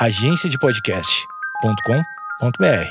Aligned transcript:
agenciadepodcast.com.br. 0.00 2.88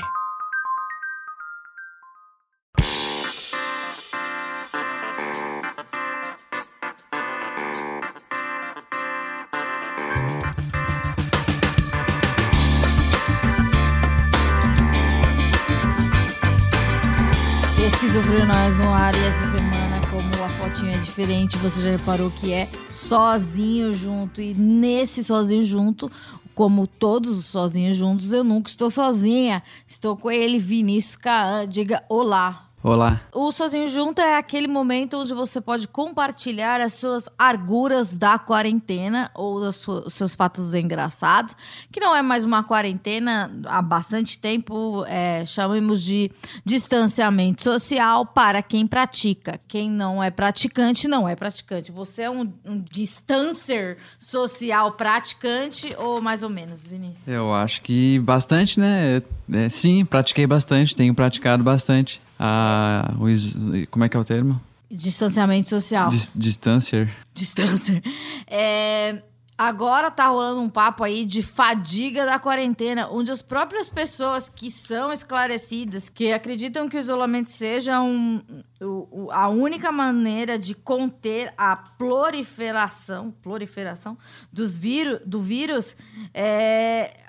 Esquizofrenóis 17.86 18.76
no 18.76 18.92
ar 18.92 19.14
e 19.14 19.24
essa 19.24 19.50
semana, 19.50 19.98
como 20.10 20.44
a 20.44 20.48
fotinha 20.50 20.94
é 20.94 20.98
diferente, 20.98 21.56
você 21.56 21.80
já 21.80 21.92
reparou 21.92 22.30
que 22.30 22.52
é 22.52 22.68
sozinho 22.92 23.94
junto. 23.94 24.42
E 24.42 24.52
nesse 24.52 25.24
sozinho 25.24 25.64
junto, 25.64 26.12
como 26.58 26.88
todos 26.88 27.38
os 27.38 27.46
sozinhos 27.46 27.96
juntos, 27.96 28.32
eu 28.32 28.42
nunca 28.42 28.68
estou 28.68 28.90
sozinha. 28.90 29.62
Estou 29.86 30.16
com 30.16 30.28
ele, 30.28 30.58
Vinícius 30.58 31.14
Kaan. 31.14 31.68
Diga 31.68 32.02
olá. 32.08 32.67
Olá. 32.88 33.20
O 33.34 33.52
Sozinho 33.52 33.86
Junto 33.86 34.22
é 34.22 34.38
aquele 34.38 34.66
momento 34.66 35.18
onde 35.18 35.34
você 35.34 35.60
pode 35.60 35.86
compartilhar 35.86 36.80
as 36.80 36.94
suas 36.94 37.28
arguras 37.38 38.16
da 38.16 38.38
quarentena 38.38 39.30
ou 39.34 39.56
os 39.56 39.86
seus 40.08 40.34
fatos 40.34 40.72
engraçados, 40.72 41.54
que 41.92 42.00
não 42.00 42.16
é 42.16 42.22
mais 42.22 42.44
uma 42.44 42.64
quarentena 42.64 43.52
há 43.66 43.82
bastante 43.82 44.38
tempo, 44.38 45.04
é, 45.06 45.44
chamamos 45.44 46.02
de 46.02 46.30
distanciamento 46.64 47.62
social 47.62 48.24
para 48.24 48.62
quem 48.62 48.86
pratica. 48.86 49.60
Quem 49.68 49.90
não 49.90 50.24
é 50.24 50.30
praticante, 50.30 51.06
não 51.06 51.28
é 51.28 51.36
praticante. 51.36 51.92
Você 51.92 52.22
é 52.22 52.30
um, 52.30 52.50
um 52.64 52.80
distancer 52.80 53.98
social 54.18 54.92
praticante 54.92 55.94
ou 55.98 56.22
mais 56.22 56.42
ou 56.42 56.48
menos, 56.48 56.86
Vinícius? 56.86 57.28
Eu 57.28 57.52
acho 57.52 57.82
que 57.82 58.18
bastante, 58.20 58.80
né? 58.80 59.20
É, 59.52 59.68
sim, 59.68 60.06
pratiquei 60.06 60.46
bastante, 60.46 60.96
tenho 60.96 61.14
praticado 61.14 61.62
bastante 61.62 62.26
a, 62.38 63.14
o, 63.18 63.86
como 63.90 64.04
é 64.04 64.08
que 64.08 64.16
é 64.16 64.20
o 64.20 64.24
termo? 64.24 64.60
Distanciamento 64.90 65.68
social. 65.68 66.08
Dis, 66.08 66.30
distancer. 66.34 67.10
Distancer. 67.34 68.02
É, 68.50 69.22
agora 69.58 70.10
tá 70.10 70.28
rolando 70.28 70.62
um 70.62 70.70
papo 70.70 71.04
aí 71.04 71.26
de 71.26 71.42
fadiga 71.42 72.24
da 72.24 72.38
quarentena, 72.38 73.10
onde 73.10 73.30
as 73.30 73.42
próprias 73.42 73.90
pessoas 73.90 74.48
que 74.48 74.70
são 74.70 75.12
esclarecidas, 75.12 76.08
que 76.08 76.32
acreditam 76.32 76.88
que 76.88 76.96
o 76.96 76.98
isolamento 76.98 77.50
seja 77.50 78.00
um, 78.00 78.40
o, 78.80 79.28
a 79.30 79.48
única 79.48 79.92
maneira 79.92 80.58
de 80.58 80.74
conter 80.74 81.52
a 81.58 81.76
proliferação, 81.76 83.30
proliferação 83.42 84.16
dos 84.50 84.78
vírus, 84.78 85.20
do 85.26 85.42
vírus, 85.42 85.94
é, 86.32 87.27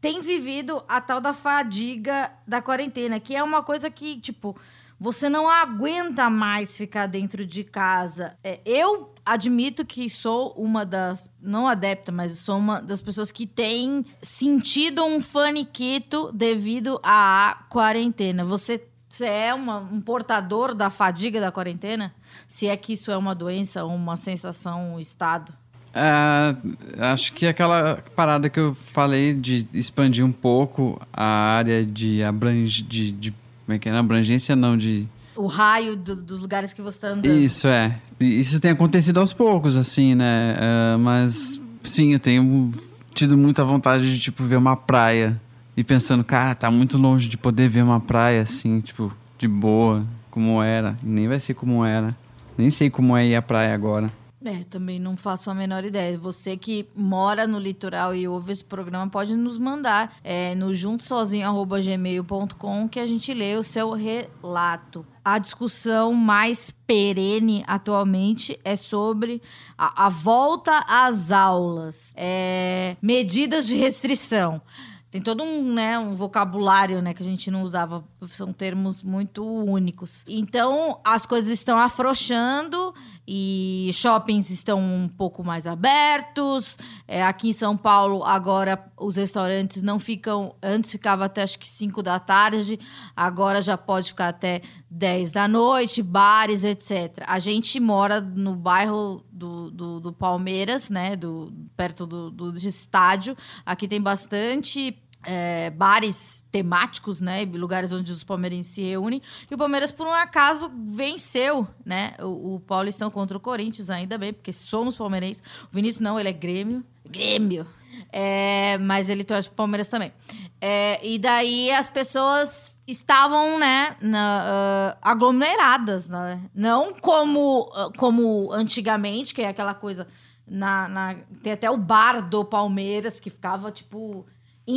tem 0.00 0.20
vivido 0.20 0.82
a 0.88 1.00
tal 1.00 1.20
da 1.20 1.34
fadiga 1.34 2.32
da 2.46 2.62
quarentena, 2.62 3.20
que 3.20 3.36
é 3.36 3.42
uma 3.42 3.62
coisa 3.62 3.90
que, 3.90 4.18
tipo, 4.18 4.56
você 4.98 5.28
não 5.28 5.48
aguenta 5.48 6.28
mais 6.28 6.76
ficar 6.76 7.06
dentro 7.06 7.44
de 7.44 7.64
casa. 7.64 8.36
É, 8.44 8.60
eu 8.64 9.14
admito 9.24 9.84
que 9.84 10.10
sou 10.10 10.52
uma 10.52 10.84
das, 10.84 11.30
não 11.42 11.66
adepta, 11.66 12.12
mas 12.12 12.32
sou 12.38 12.58
uma 12.58 12.80
das 12.80 13.00
pessoas 13.00 13.30
que 13.32 13.46
tem 13.46 14.04
sentido 14.20 15.04
um 15.04 15.20
faniquito 15.20 16.30
devido 16.32 17.00
à 17.02 17.64
quarentena. 17.70 18.44
Você, 18.44 18.86
você 19.08 19.26
é 19.26 19.54
uma, 19.54 19.78
um 19.78 20.00
portador 20.00 20.74
da 20.74 20.90
fadiga 20.90 21.40
da 21.40 21.52
quarentena? 21.52 22.14
Se 22.46 22.66
é 22.66 22.76
que 22.76 22.92
isso 22.92 23.10
é 23.10 23.16
uma 23.16 23.34
doença, 23.34 23.84
uma 23.84 24.16
sensação, 24.16 24.94
um 24.94 25.00
estado? 25.00 25.59
É, 25.94 26.54
acho 26.98 27.32
que 27.32 27.46
aquela 27.46 28.02
parada 28.14 28.48
que 28.48 28.60
eu 28.60 28.76
falei 28.92 29.34
de 29.34 29.66
expandir 29.72 30.24
um 30.24 30.32
pouco 30.32 31.00
a 31.12 31.24
área 31.24 31.84
de 31.84 32.22
abrangência. 32.22 32.84
De, 32.84 33.10
de, 33.10 33.30
como 33.66 33.76
é 33.76 33.78
que 33.78 33.88
é? 33.88 33.92
abrangência 33.92 34.54
não, 34.54 34.76
de. 34.76 35.06
O 35.36 35.46
raio 35.46 35.96
do, 35.96 36.14
dos 36.14 36.40
lugares 36.40 36.72
que 36.72 36.82
você 36.82 36.98
está 36.98 37.08
andando. 37.08 37.26
Isso, 37.26 37.66
é. 37.66 37.98
Isso 38.20 38.60
tem 38.60 38.70
acontecido 38.70 39.18
aos 39.18 39.32
poucos, 39.32 39.76
assim, 39.76 40.14
né? 40.14 40.56
Uh, 40.56 40.98
mas, 40.98 41.60
sim, 41.82 42.12
eu 42.12 42.20
tenho 42.20 42.72
tido 43.14 43.36
muita 43.36 43.64
vontade 43.64 44.12
de, 44.12 44.20
tipo, 44.20 44.44
ver 44.44 44.56
uma 44.56 44.76
praia. 44.76 45.40
E 45.76 45.82
pensando, 45.82 46.22
cara, 46.22 46.54
tá 46.54 46.70
muito 46.70 46.98
longe 46.98 47.28
de 47.28 47.38
poder 47.38 47.68
ver 47.68 47.82
uma 47.82 48.00
praia, 48.00 48.42
assim, 48.42 48.80
tipo, 48.80 49.12
de 49.38 49.48
boa, 49.48 50.04
como 50.30 50.62
era. 50.62 50.96
nem 51.02 51.26
vai 51.26 51.40
ser 51.40 51.54
como 51.54 51.84
era. 51.84 52.14
Nem 52.58 52.68
sei 52.68 52.90
como 52.90 53.16
é 53.16 53.26
ir 53.26 53.34
à 53.34 53.40
praia 53.40 53.72
agora. 53.72 54.10
É, 54.42 54.64
também 54.70 54.98
não 54.98 55.18
faço 55.18 55.50
a 55.50 55.54
menor 55.54 55.84
ideia. 55.84 56.16
Você 56.16 56.56
que 56.56 56.88
mora 56.96 57.46
no 57.46 57.58
litoral 57.58 58.14
e 58.14 58.26
ouve 58.26 58.52
esse 58.52 58.64
programa 58.64 59.06
pode 59.10 59.36
nos 59.36 59.58
mandar 59.58 60.16
é, 60.24 60.54
no 60.54 60.72
juntosozinho.gmail.com 60.72 62.88
que 62.88 62.98
a 62.98 63.06
gente 63.06 63.34
lê 63.34 63.56
o 63.56 63.62
seu 63.62 63.92
relato. 63.92 65.04
A 65.22 65.38
discussão 65.38 66.14
mais 66.14 66.70
perene 66.70 67.62
atualmente 67.66 68.58
é 68.64 68.76
sobre 68.76 69.42
a, 69.76 70.06
a 70.06 70.08
volta 70.08 70.86
às 70.88 71.30
aulas, 71.30 72.14
é, 72.16 72.96
medidas 73.02 73.66
de 73.66 73.76
restrição. 73.76 74.62
Tem 75.10 75.20
todo 75.20 75.42
um, 75.42 75.74
né, 75.74 75.98
um 75.98 76.14
vocabulário, 76.14 77.02
né, 77.02 77.12
que 77.12 77.22
a 77.22 77.26
gente 77.26 77.50
não 77.50 77.64
usava, 77.64 78.04
são 78.28 78.52
termos 78.52 79.02
muito 79.02 79.44
únicos. 79.44 80.24
Então, 80.28 81.00
as 81.04 81.26
coisas 81.26 81.50
estão 81.50 81.76
afrouxando 81.76 82.94
e 83.32 83.92
shoppings 83.92 84.50
estão 84.50 84.80
um 84.80 85.06
pouco 85.06 85.44
mais 85.44 85.64
abertos. 85.64 86.76
É, 87.06 87.22
aqui 87.22 87.50
em 87.50 87.52
São 87.52 87.76
Paulo, 87.76 88.24
agora 88.24 88.90
os 88.98 89.14
restaurantes 89.14 89.82
não 89.82 90.00
ficam. 90.00 90.56
Antes 90.60 90.90
ficava 90.90 91.26
até 91.26 91.44
acho 91.44 91.56
que 91.56 91.68
5 91.68 92.02
da 92.02 92.18
tarde, 92.18 92.80
agora 93.14 93.62
já 93.62 93.78
pode 93.78 94.08
ficar 94.08 94.30
até 94.30 94.62
10 94.90 95.30
da 95.30 95.46
noite, 95.46 96.02
bares, 96.02 96.64
etc. 96.64 97.22
A 97.24 97.38
gente 97.38 97.78
mora 97.78 98.20
no 98.20 98.56
bairro 98.56 99.24
do, 99.30 99.70
do, 99.70 100.00
do 100.00 100.12
Palmeiras, 100.12 100.90
né? 100.90 101.14
Do, 101.14 101.52
perto 101.76 102.08
do, 102.08 102.32
do 102.32 102.56
estádio. 102.56 103.36
Aqui 103.64 103.86
tem 103.86 104.02
bastante 104.02 105.00
é, 105.22 105.70
bares 105.70 106.44
temáticos, 106.50 107.20
né? 107.20 107.44
Lugares 107.44 107.92
onde 107.92 108.10
os 108.12 108.24
palmeirenses 108.24 108.72
se 108.72 108.82
reúnem. 108.82 109.20
E 109.50 109.54
o 109.54 109.58
Palmeiras, 109.58 109.92
por 109.92 110.06
um 110.06 110.12
acaso, 110.12 110.70
venceu, 110.74 111.66
né? 111.84 112.14
O, 112.20 112.54
o 112.54 112.60
Paulistão 112.60 113.10
contra 113.10 113.36
o 113.36 113.40
Corinthians, 113.40 113.90
ainda 113.90 114.16
bem, 114.16 114.32
porque 114.32 114.52
somos 114.52 114.96
palmeirenses. 114.96 115.42
O 115.70 115.74
Vinícius 115.74 116.00
não, 116.00 116.18
ele 116.18 116.28
é 116.28 116.32
Grêmio. 116.32 116.84
Grêmio! 117.08 117.66
É, 118.12 118.78
mas 118.78 119.10
ele 119.10 119.24
torce 119.24 119.48
pro 119.48 119.56
Palmeiras 119.56 119.88
também. 119.88 120.12
É, 120.60 121.04
e 121.06 121.18
daí 121.18 121.70
as 121.70 121.88
pessoas 121.88 122.78
estavam, 122.86 123.58
né, 123.58 123.96
na, 124.00 124.94
uh, 124.94 124.98
aglomeradas, 125.02 126.08
né? 126.08 126.40
Não 126.54 126.92
como, 126.94 127.70
uh, 127.74 127.92
como 127.96 128.52
antigamente, 128.52 129.34
que 129.34 129.42
é 129.42 129.48
aquela 129.48 129.74
coisa. 129.74 130.06
Na, 130.46 130.88
na, 130.88 131.16
tem 131.42 131.52
até 131.52 131.70
o 131.70 131.76
bar 131.76 132.20
do 132.20 132.44
Palmeiras 132.44 133.20
que 133.20 133.30
ficava, 133.30 133.70
tipo, 133.70 134.26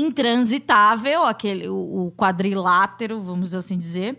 intransitável, 0.02 1.24
aquele, 1.24 1.68
o, 1.70 2.12
quadrilátero, 2.18 3.22
vamos 3.22 3.54
assim 3.54 3.78
dizer. 3.78 4.18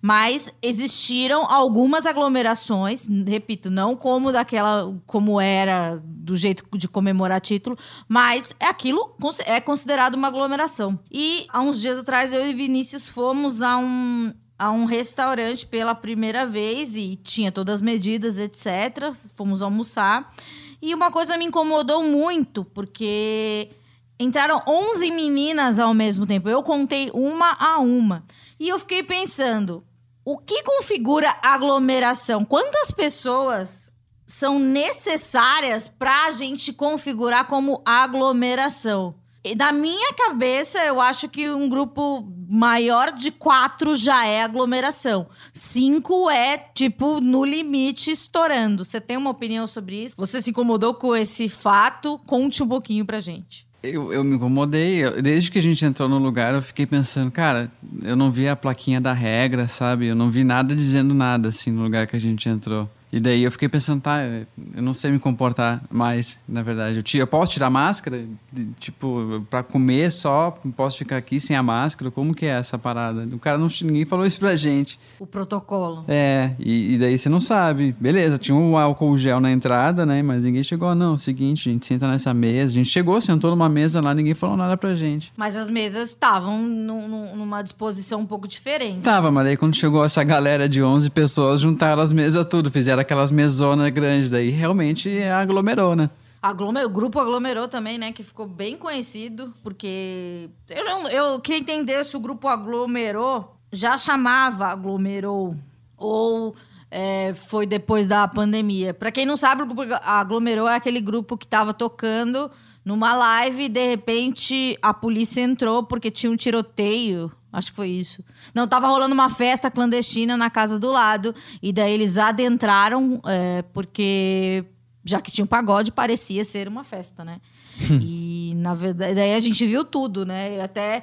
Mas 0.00 0.52
existiram 0.62 1.50
algumas 1.50 2.06
aglomerações, 2.06 3.08
repito, 3.26 3.70
não 3.70 3.96
como 3.96 4.30
daquela, 4.30 4.94
como 5.06 5.40
era 5.40 6.00
do 6.04 6.36
jeito 6.36 6.64
de 6.76 6.86
comemorar 6.86 7.40
título, 7.40 7.76
mas 8.06 8.54
é 8.60 8.66
aquilo 8.66 9.16
é 9.46 9.60
considerado 9.60 10.14
uma 10.14 10.28
aglomeração. 10.28 10.98
E 11.10 11.46
há 11.48 11.60
uns 11.60 11.80
dias 11.80 11.98
atrás 11.98 12.32
eu 12.32 12.46
e 12.46 12.52
Vinícius 12.52 13.08
fomos 13.08 13.62
a 13.62 13.78
um 13.78 14.32
a 14.58 14.70
um 14.70 14.86
restaurante 14.86 15.66
pela 15.66 15.94
primeira 15.94 16.46
vez 16.46 16.96
e 16.96 17.16
tinha 17.16 17.52
todas 17.52 17.74
as 17.74 17.80
medidas, 17.80 18.38
etc. 18.38 19.12
Fomos 19.34 19.60
almoçar. 19.60 20.32
E 20.80 20.94
uma 20.94 21.10
coisa 21.10 21.36
me 21.36 21.44
incomodou 21.44 22.02
muito, 22.02 22.64
porque 22.64 23.70
entraram 24.18 24.62
11 24.66 25.10
meninas 25.10 25.78
ao 25.78 25.94
mesmo 25.94 26.26
tempo. 26.26 26.48
Eu 26.48 26.62
contei 26.62 27.10
uma 27.12 27.56
a 27.58 27.78
uma. 27.78 28.24
E 28.58 28.68
eu 28.68 28.78
fiquei 28.78 29.02
pensando, 29.02 29.84
o 30.24 30.38
que 30.38 30.62
configura 30.62 31.36
aglomeração? 31.42 32.44
Quantas 32.44 32.90
pessoas 32.90 33.92
são 34.26 34.58
necessárias 34.58 35.88
para 35.88 36.26
a 36.26 36.30
gente 36.30 36.72
configurar 36.72 37.46
como 37.46 37.82
aglomeração? 37.84 39.14
E 39.44 39.54
na 39.54 39.70
minha 39.70 40.12
cabeça, 40.14 40.84
eu 40.84 41.00
acho 41.00 41.28
que 41.28 41.48
um 41.48 41.68
grupo 41.68 42.26
maior 42.48 43.12
de 43.12 43.30
quatro 43.30 43.94
já 43.94 44.26
é 44.26 44.42
aglomeração. 44.42 45.28
Cinco 45.52 46.28
é, 46.28 46.58
tipo, 46.58 47.20
no 47.20 47.44
limite, 47.44 48.10
estourando. 48.10 48.84
Você 48.84 49.00
tem 49.00 49.16
uma 49.16 49.30
opinião 49.30 49.66
sobre 49.68 50.02
isso? 50.02 50.16
Você 50.18 50.42
se 50.42 50.50
incomodou 50.50 50.94
com 50.94 51.14
esse 51.14 51.48
fato? 51.48 52.20
Conte 52.26 52.60
um 52.62 52.68
pouquinho 52.68 53.06
pra 53.06 53.20
gente. 53.20 53.66
Eu, 53.82 54.12
eu 54.12 54.24
me 54.24 54.36
incomodei. 54.36 55.08
desde 55.22 55.50
que 55.50 55.58
a 55.58 55.62
gente 55.62 55.84
entrou 55.84 56.08
no 56.08 56.18
lugar, 56.18 56.54
eu 56.54 56.62
fiquei 56.62 56.86
pensando, 56.86 57.30
cara, 57.30 57.70
eu 58.02 58.16
não 58.16 58.30
vi 58.30 58.48
a 58.48 58.56
plaquinha 58.56 59.00
da 59.00 59.12
regra, 59.12 59.68
sabe? 59.68 60.06
Eu 60.06 60.14
não 60.14 60.30
vi 60.30 60.42
nada 60.42 60.74
dizendo 60.74 61.14
nada, 61.14 61.48
assim, 61.50 61.70
no 61.70 61.82
lugar 61.82 62.06
que 62.06 62.16
a 62.16 62.20
gente 62.20 62.48
entrou. 62.48 62.90
E 63.16 63.20
daí 63.20 63.42
eu 63.44 63.50
fiquei 63.50 63.68
pensando, 63.68 64.00
tá, 64.02 64.18
eu 64.22 64.82
não 64.82 64.92
sei 64.92 65.10
me 65.10 65.18
comportar 65.18 65.82
mais, 65.90 66.38
na 66.46 66.62
verdade. 66.62 66.98
Eu, 66.98 67.02
ti- 67.02 67.16
eu 67.16 67.26
posso 67.26 67.52
tirar 67.52 67.70
máscara? 67.70 68.22
De- 68.52 68.66
Tipo, 68.78 69.44
pra 69.48 69.62
comer 69.62 70.12
só, 70.12 70.50
posso 70.76 70.98
ficar 70.98 71.16
aqui 71.16 71.40
sem 71.40 71.56
a 71.56 71.62
máscara? 71.62 72.10
Como 72.10 72.34
que 72.34 72.44
é 72.44 72.50
essa 72.50 72.76
parada? 72.76 73.26
O 73.34 73.38
cara 73.38 73.56
não, 73.56 73.68
ninguém 73.82 74.04
falou 74.04 74.26
isso 74.26 74.38
pra 74.38 74.54
gente. 74.54 74.98
O 75.18 75.26
protocolo. 75.26 76.04
É, 76.08 76.50
e, 76.58 76.94
e 76.94 76.98
daí 76.98 77.16
você 77.16 77.28
não 77.28 77.40
sabe. 77.40 77.94
Beleza, 77.98 78.36
tinha 78.38 78.54
um 78.54 78.76
álcool 78.76 79.16
gel 79.16 79.40
na 79.40 79.50
entrada, 79.50 80.04
né? 80.04 80.22
Mas 80.22 80.42
ninguém 80.42 80.62
chegou, 80.62 80.94
não. 80.94 81.16
Seguinte, 81.16 81.68
a 81.68 81.72
gente 81.72 81.86
senta 81.86 82.06
nessa 82.06 82.34
mesa. 82.34 82.70
A 82.72 82.74
gente 82.74 82.90
chegou, 82.90 83.18
sentou 83.20 83.50
numa 83.50 83.68
mesa 83.68 84.00
lá, 84.00 84.12
ninguém 84.14 84.34
falou 84.34 84.56
nada 84.56 84.76
pra 84.76 84.94
gente. 84.94 85.32
Mas 85.36 85.56
as 85.56 85.70
mesas 85.70 86.10
estavam 86.10 86.62
num- 86.62 87.08
num- 87.08 87.36
numa 87.36 87.62
disposição 87.62 88.20
um 88.20 88.26
pouco 88.26 88.46
diferente. 88.46 89.00
Tava, 89.00 89.30
mas 89.30 89.46
aí 89.46 89.56
quando 89.56 89.74
chegou 89.74 90.04
essa 90.04 90.22
galera 90.22 90.68
de 90.68 90.82
11 90.82 91.08
pessoas, 91.10 91.60
juntaram 91.60 92.02
as 92.02 92.12
mesas 92.12 92.46
tudo, 92.48 92.70
fizeram 92.70 93.00
aquelas 93.06 93.30
mesonas 93.32 93.88
grandes, 93.90 94.28
daí 94.28 94.50
realmente 94.50 95.08
aglomerou, 95.22 95.94
né? 95.96 96.10
Aglome- 96.42 96.84
o 96.84 96.90
grupo 96.90 97.18
aglomerou 97.18 97.66
também, 97.66 97.98
né? 97.98 98.12
Que 98.12 98.22
ficou 98.22 98.46
bem 98.46 98.76
conhecido, 98.76 99.52
porque. 99.62 100.48
Eu, 100.68 100.84
não, 100.84 101.08
eu 101.08 101.40
queria 101.40 101.58
entender 101.60 102.04
se 102.04 102.16
o 102.16 102.20
grupo 102.20 102.46
aglomerou 102.46 103.56
já 103.72 103.98
chamava 103.98 104.68
aglomerou 104.68 105.54
ou 105.96 106.54
é, 106.90 107.34
foi 107.48 107.66
depois 107.66 108.06
da 108.06 108.26
pandemia. 108.28 108.94
Pra 108.94 109.10
quem 109.10 109.26
não 109.26 109.36
sabe, 109.36 109.62
o 109.62 109.66
grupo 109.66 109.82
aglomerou 110.02 110.68
é 110.68 110.76
aquele 110.76 111.00
grupo 111.00 111.36
que 111.36 111.46
tava 111.46 111.74
tocando 111.74 112.50
numa 112.84 113.14
live 113.14 113.64
e 113.64 113.68
de 113.68 113.84
repente 113.88 114.78
a 114.80 114.94
polícia 114.94 115.40
entrou 115.40 115.82
porque 115.82 116.10
tinha 116.10 116.30
um 116.30 116.36
tiroteio. 116.36 117.30
Acho 117.56 117.70
que 117.70 117.76
foi 117.76 117.88
isso. 117.88 118.22
Não, 118.54 118.68
tava 118.68 118.86
rolando 118.86 119.14
uma 119.14 119.30
festa 119.30 119.70
clandestina 119.70 120.36
na 120.36 120.50
casa 120.50 120.78
do 120.78 120.92
lado. 120.92 121.34
E 121.62 121.72
daí 121.72 121.90
eles 121.90 122.18
adentraram, 122.18 123.18
é, 123.24 123.62
porque 123.72 124.62
já 125.02 125.22
que 125.22 125.30
tinha 125.30 125.42
um 125.46 125.48
pagode, 125.48 125.90
parecia 125.90 126.44
ser 126.44 126.68
uma 126.68 126.84
festa, 126.84 127.24
né? 127.24 127.40
e, 127.98 128.52
na 128.56 128.74
verdade, 128.74 129.14
daí 129.14 129.32
a 129.32 129.40
gente 129.40 129.64
viu 129.64 129.86
tudo, 129.86 130.26
né? 130.26 130.56
E 130.56 130.60
até 130.60 131.02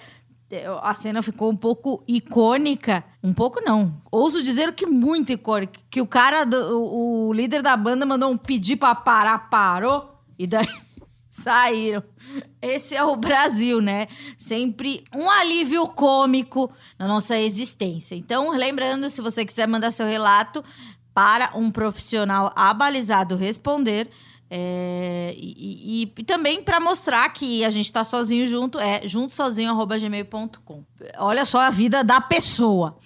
eh, 0.51 0.67
a 0.83 0.94
cena 0.94 1.23
ficou 1.23 1.50
um 1.50 1.57
pouco 1.57 2.03
icônica. 2.07 3.03
Um 3.23 3.33
pouco 3.33 3.59
não. 3.59 3.99
Ouso 4.11 4.44
dizer 4.44 4.71
que 4.73 4.85
muito 4.85 5.31
icônica. 5.31 5.79
Que 5.89 6.01
o 6.01 6.06
cara, 6.06 6.45
do, 6.45 6.77
o, 6.77 7.29
o 7.29 7.33
líder 7.33 7.63
da 7.63 7.75
banda 7.75 8.06
mandou 8.06 8.29
um 8.29 8.38
pedir 8.38 8.75
pra 8.75 8.94
parar, 8.94 9.49
parou. 9.49 10.19
E 10.38 10.45
daí 10.45 10.67
saíram. 11.35 12.03
Esse 12.62 12.95
é 12.95 13.03
o 13.03 13.15
Brasil, 13.15 13.81
né? 13.81 14.07
Sempre 14.38 15.03
um 15.15 15.30
alívio 15.30 15.88
cômico 15.88 16.71
na 17.00 17.07
nossa 17.07 17.38
existência. 17.39 18.13
Então, 18.15 18.51
lembrando, 18.51 19.09
se 19.09 19.19
você 19.21 19.44
quiser 19.44 19.68
mandar 19.68 19.89
seu 19.91 20.06
relato 20.06 20.63
para 21.13 21.51
um 21.56 21.71
profissional 21.71 22.51
abalizado 22.56 23.35
responder. 23.35 24.09
é, 24.56 25.33
e, 25.35 26.03
e- 26.03 26.13
e 26.15 26.24
também 26.24 26.62
para 26.62 26.80
mostrar 26.80 27.27
que 27.30 27.65
a 27.65 27.71
gente 27.71 27.91
tá 27.91 28.03
sozinho 28.03 28.45
junto, 28.45 28.77
é 28.77 29.01
juntosozinho.gmail.com. 29.07 30.83
Olha 31.18 31.44
só 31.45 31.59
a 31.62 31.69
vida 31.71 32.03
da 32.03 32.21
pessoa. 32.21 32.97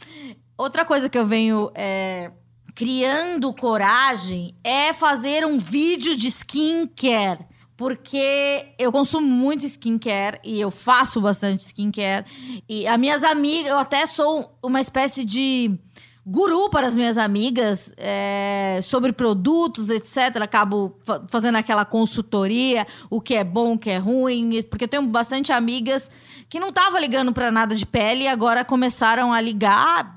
Outra 0.58 0.84
coisa 0.84 1.10
que 1.10 1.18
eu 1.18 1.26
venho 1.26 1.72
é, 1.74 2.32
criando 2.76 3.54
coragem 3.54 4.56
é 4.62 4.92
fazer 4.94 5.46
um 5.46 5.58
vídeo 5.58 6.18
de 6.18 6.28
skincare. 6.28 7.46
Porque 7.78 8.66
eu 8.80 8.92
consumo 8.92 9.28
muito 9.28 9.64
skincare 9.66 10.40
e 10.44 10.60
eu 10.60 10.72
faço 10.72 11.22
bastante 11.22 11.64
skincare. 11.64 12.26
E 12.68 12.88
as 12.88 13.00
minhas 13.00 13.24
amigas, 13.24 13.70
eu 13.72 13.78
até 13.78 14.06
sou 14.08 14.58
uma 14.64 14.82
espécie 14.82 15.24
de 15.24 15.78
guru 16.26 16.70
para 16.70 16.88
as 16.88 16.98
minhas 16.98 17.18
amigas 17.18 17.94
é, 17.96 18.80
sobre 18.82 19.14
produtos, 19.14 19.90
etc. 19.92 20.42
Acabo 20.42 20.98
fa- 21.06 21.24
fazendo 21.30 21.56
aquela 21.56 21.86
consultoria, 21.86 22.86
o 23.10 23.22
que 23.22 23.36
é 23.36 23.44
bom, 23.44 23.74
o 23.76 23.78
que 23.80 23.92
é 23.92 23.98
ruim, 23.98 24.64
porque 24.64 24.86
eu 24.86 24.90
tenho 24.90 25.04
bastante 25.04 25.52
amigas 25.54 26.10
que 26.50 26.60
não 26.60 26.70
estavam 26.70 27.00
ligando 27.00 27.32
para 27.32 27.52
nada 27.52 27.76
de 27.76 27.86
pele 27.86 28.24
e 28.24 28.28
agora 28.28 28.66
começaram 28.66 29.32
a 29.32 29.40
ligar. 29.40 30.17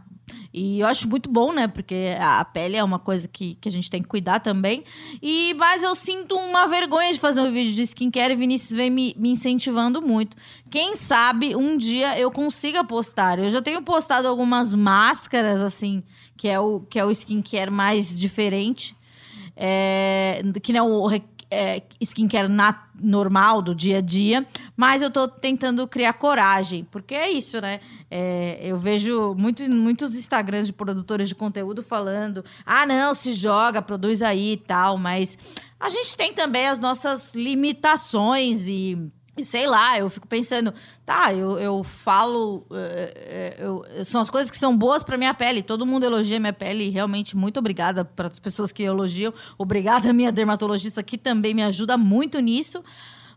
E 0.52 0.80
eu 0.80 0.86
acho 0.86 1.08
muito 1.08 1.30
bom, 1.30 1.52
né? 1.52 1.68
Porque 1.68 2.16
a 2.20 2.44
pele 2.44 2.76
é 2.76 2.82
uma 2.82 2.98
coisa 2.98 3.28
que, 3.28 3.54
que 3.54 3.68
a 3.68 3.72
gente 3.72 3.88
tem 3.88 4.02
que 4.02 4.08
cuidar 4.08 4.40
também. 4.40 4.82
E 5.22 5.54
Mas 5.54 5.82
eu 5.82 5.94
sinto 5.94 6.36
uma 6.36 6.66
vergonha 6.66 7.12
de 7.12 7.20
fazer 7.20 7.40
um 7.40 7.52
vídeo 7.52 7.72
de 7.72 7.82
skincare 7.82 8.32
e 8.32 8.36
Vinícius 8.36 8.76
vem 8.76 8.90
me, 8.90 9.14
me 9.16 9.30
incentivando 9.30 10.02
muito. 10.02 10.36
Quem 10.70 10.96
sabe 10.96 11.54
um 11.54 11.76
dia 11.76 12.18
eu 12.18 12.30
consiga 12.30 12.82
postar. 12.82 13.38
Eu 13.38 13.50
já 13.50 13.62
tenho 13.62 13.80
postado 13.82 14.26
algumas 14.26 14.72
máscaras, 14.72 15.62
assim, 15.62 16.02
que 16.36 16.48
é 16.48 16.58
o, 16.58 16.80
que 16.80 16.98
é 16.98 17.04
o 17.04 17.10
skincare 17.10 17.70
mais 17.70 18.18
diferente. 18.18 18.96
É, 19.56 20.42
que 20.62 20.72
não 20.72 21.06
é 21.50 21.82
skincare 22.00 22.48
na- 22.48 22.84
normal 23.02 23.60
do 23.62 23.74
dia 23.74 23.98
a 23.98 24.00
dia, 24.00 24.46
mas 24.76 25.02
eu 25.02 25.10
tô 25.10 25.26
tentando 25.26 25.86
criar 25.88 26.12
coragem, 26.12 26.86
porque 26.90 27.14
é 27.14 27.30
isso, 27.30 27.60
né? 27.60 27.80
É, 28.10 28.58
eu 28.62 28.78
vejo 28.78 29.34
muito, 29.36 29.62
muitos 29.70 30.14
Instagrams 30.14 30.66
de 30.68 30.72
produtores 30.72 31.28
de 31.28 31.34
conteúdo 31.34 31.82
falando: 31.82 32.44
ah, 32.64 32.86
não, 32.86 33.12
se 33.14 33.32
joga, 33.32 33.82
produz 33.82 34.22
aí 34.22 34.52
e 34.52 34.56
tal, 34.56 34.96
mas 34.98 35.36
a 35.78 35.88
gente 35.88 36.16
tem 36.16 36.32
também 36.32 36.68
as 36.68 36.78
nossas 36.78 37.34
limitações 37.34 38.68
e. 38.68 38.98
sei 39.44 39.66
lá, 39.66 39.98
eu 39.98 40.08
fico 40.10 40.26
pensando, 40.26 40.72
tá, 41.04 41.32
eu, 41.34 41.58
eu 41.58 41.82
falo. 41.84 42.66
eh, 42.72 43.14
eh, 43.16 43.64
eu- 43.64 43.84
são 44.04 44.20
as 44.20 44.30
coisas 44.30 44.50
que 44.50 44.56
são 44.58 44.76
boas 44.76 45.02
pra 45.02 45.16
minha 45.16 45.34
pele. 45.34 45.62
Todo 45.62 45.84
mundo 45.86 46.04
elogia 46.04 46.38
minha 46.40 46.52
pele. 46.52 46.88
Realmente, 46.90 47.36
muito 47.36 47.58
obrigada 47.58 48.04
para 48.04 48.28
as 48.28 48.38
pessoas 48.38 48.72
que 48.72 48.82
elogiam. 48.82 49.32
Obrigada, 49.58 50.12
minha 50.12 50.30
dermatologista, 50.32 51.02
que 51.02 51.16
também 51.18 51.54
me 51.54 51.62
ajuda 51.62 51.96
muito 51.96 52.38
nisso. 52.40 52.82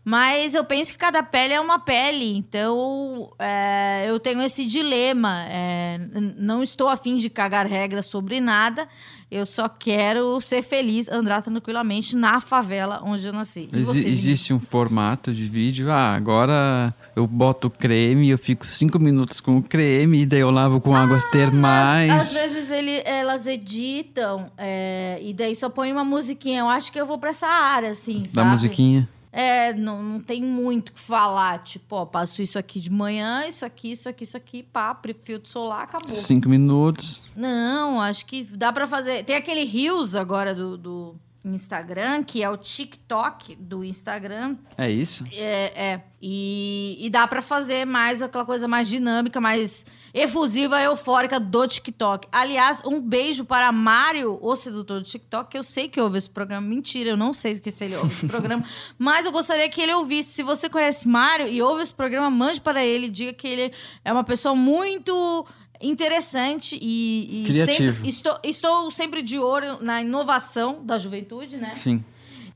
Mas 0.06 0.54
eu 0.54 0.62
penso 0.66 0.92
que 0.92 0.98
cada 0.98 1.22
pele 1.22 1.54
é 1.54 1.60
uma 1.60 1.78
pele, 1.78 2.36
então 2.36 3.32
é, 3.38 4.04
eu 4.06 4.20
tenho 4.20 4.42
esse 4.42 4.66
dilema. 4.66 5.46
é, 5.48 5.98
não 6.36 6.62
estou 6.62 6.88
afim 6.88 7.16
de 7.16 7.30
cagar 7.30 7.66
regras 7.66 8.04
sobre 8.04 8.38
nada, 8.38 8.86
eu 9.34 9.44
só 9.44 9.68
quero 9.68 10.40
ser 10.40 10.62
feliz, 10.62 11.08
andar 11.08 11.42
tranquilamente 11.42 12.14
na 12.14 12.40
favela 12.40 13.00
onde 13.04 13.26
eu 13.26 13.32
nasci. 13.32 13.68
Você, 13.72 13.78
Vinícius? 13.78 14.04
existe 14.04 14.52
um 14.54 14.60
formato 14.60 15.32
de 15.32 15.46
vídeo. 15.46 15.90
Ah, 15.90 16.14
agora 16.14 16.94
eu 17.16 17.26
boto 17.26 17.68
creme, 17.68 18.28
eu 18.28 18.38
fico 18.38 18.64
cinco 18.64 18.98
minutos 18.98 19.40
com 19.40 19.58
o 19.58 19.62
creme, 19.62 20.22
e 20.22 20.26
daí 20.26 20.40
eu 20.40 20.50
lavo 20.50 20.80
com 20.80 20.94
águas 20.94 21.24
termais. 21.30 22.10
Às 22.10 22.32
vezes 22.32 22.70
ele, 22.70 23.02
elas 23.04 23.46
editam 23.46 24.50
é, 24.56 25.18
e 25.22 25.32
daí 25.32 25.56
só 25.56 25.68
põe 25.68 25.90
uma 25.90 26.04
musiquinha. 26.04 26.60
Eu 26.60 26.68
acho 26.68 26.92
que 26.92 27.00
eu 27.00 27.06
vou 27.06 27.18
pra 27.18 27.30
essa 27.30 27.46
área, 27.46 27.90
assim, 27.90 28.22
da 28.22 28.28
sabe? 28.42 28.50
musiquinha. 28.50 29.08
É, 29.36 29.72
não, 29.72 30.00
não 30.00 30.20
tem 30.20 30.40
muito 30.40 30.90
o 30.90 30.92
que 30.92 31.00
falar. 31.00 31.64
Tipo, 31.64 31.96
ó, 31.96 32.06
passo 32.06 32.40
isso 32.40 32.56
aqui 32.56 32.78
de 32.78 32.88
manhã, 32.88 33.44
isso 33.48 33.64
aqui, 33.64 33.90
isso 33.90 34.08
aqui, 34.08 34.22
isso 34.22 34.36
aqui, 34.36 34.62
pá, 34.62 34.96
filtro 35.24 35.50
solar, 35.50 35.82
acabou. 35.82 36.08
Cinco 36.08 36.48
minutos. 36.48 37.24
Não, 37.34 38.00
acho 38.00 38.24
que 38.26 38.44
dá 38.44 38.72
pra 38.72 38.86
fazer. 38.86 39.24
Tem 39.24 39.34
aquele 39.34 39.64
Reels 39.64 40.14
agora 40.14 40.54
do, 40.54 40.78
do 40.78 41.14
Instagram, 41.44 42.22
que 42.22 42.44
é 42.44 42.48
o 42.48 42.56
TikTok 42.56 43.56
do 43.56 43.82
Instagram. 43.82 44.56
É 44.78 44.88
isso? 44.88 45.26
É, 45.32 45.92
é. 45.94 46.04
E, 46.22 46.96
e 47.00 47.10
dá 47.10 47.26
pra 47.26 47.42
fazer 47.42 47.84
mais 47.84 48.22
aquela 48.22 48.44
coisa 48.44 48.68
mais 48.68 48.86
dinâmica, 48.86 49.40
mais 49.40 49.84
efusiva, 50.14 50.80
eufórica 50.80 51.40
do 51.40 51.66
TikTok. 51.66 52.28
Aliás, 52.30 52.80
um 52.86 53.00
beijo 53.00 53.44
para 53.44 53.72
Mário, 53.72 54.38
o 54.40 54.54
sedutor 54.54 55.00
do 55.00 55.04
TikTok, 55.04 55.50
que 55.50 55.58
eu 55.58 55.64
sei 55.64 55.88
que 55.88 56.00
ouve 56.00 56.16
esse 56.18 56.30
programa. 56.30 56.64
Mentira, 56.66 57.10
eu 57.10 57.16
não 57.16 57.34
sei 57.34 57.56
se 57.56 57.84
ele 57.84 57.96
ouve 57.96 58.14
esse 58.14 58.26
programa, 58.26 58.64
mas 58.96 59.26
eu 59.26 59.32
gostaria 59.32 59.68
que 59.68 59.80
ele 59.82 59.92
ouvisse. 59.92 60.32
Se 60.32 60.42
você 60.44 60.68
conhece 60.70 61.08
Mário 61.08 61.48
e 61.48 61.60
ouve 61.60 61.82
esse 61.82 61.92
programa, 61.92 62.30
mande 62.30 62.60
para 62.60 62.84
ele, 62.84 63.08
diga 63.10 63.32
que 63.32 63.48
ele 63.48 63.72
é 64.04 64.12
uma 64.12 64.22
pessoa 64.22 64.54
muito 64.54 65.44
interessante 65.82 66.78
e, 66.80 67.42
e 67.42 67.44
Criativo. 67.46 67.94
sempre- 67.94 68.08
estou, 68.08 68.38
estou 68.42 68.90
sempre 68.90 69.22
de 69.22 69.38
olho 69.38 69.78
na 69.82 70.00
inovação 70.00 70.84
da 70.84 70.96
juventude, 70.96 71.56
né? 71.56 71.72
Sim. 71.74 72.04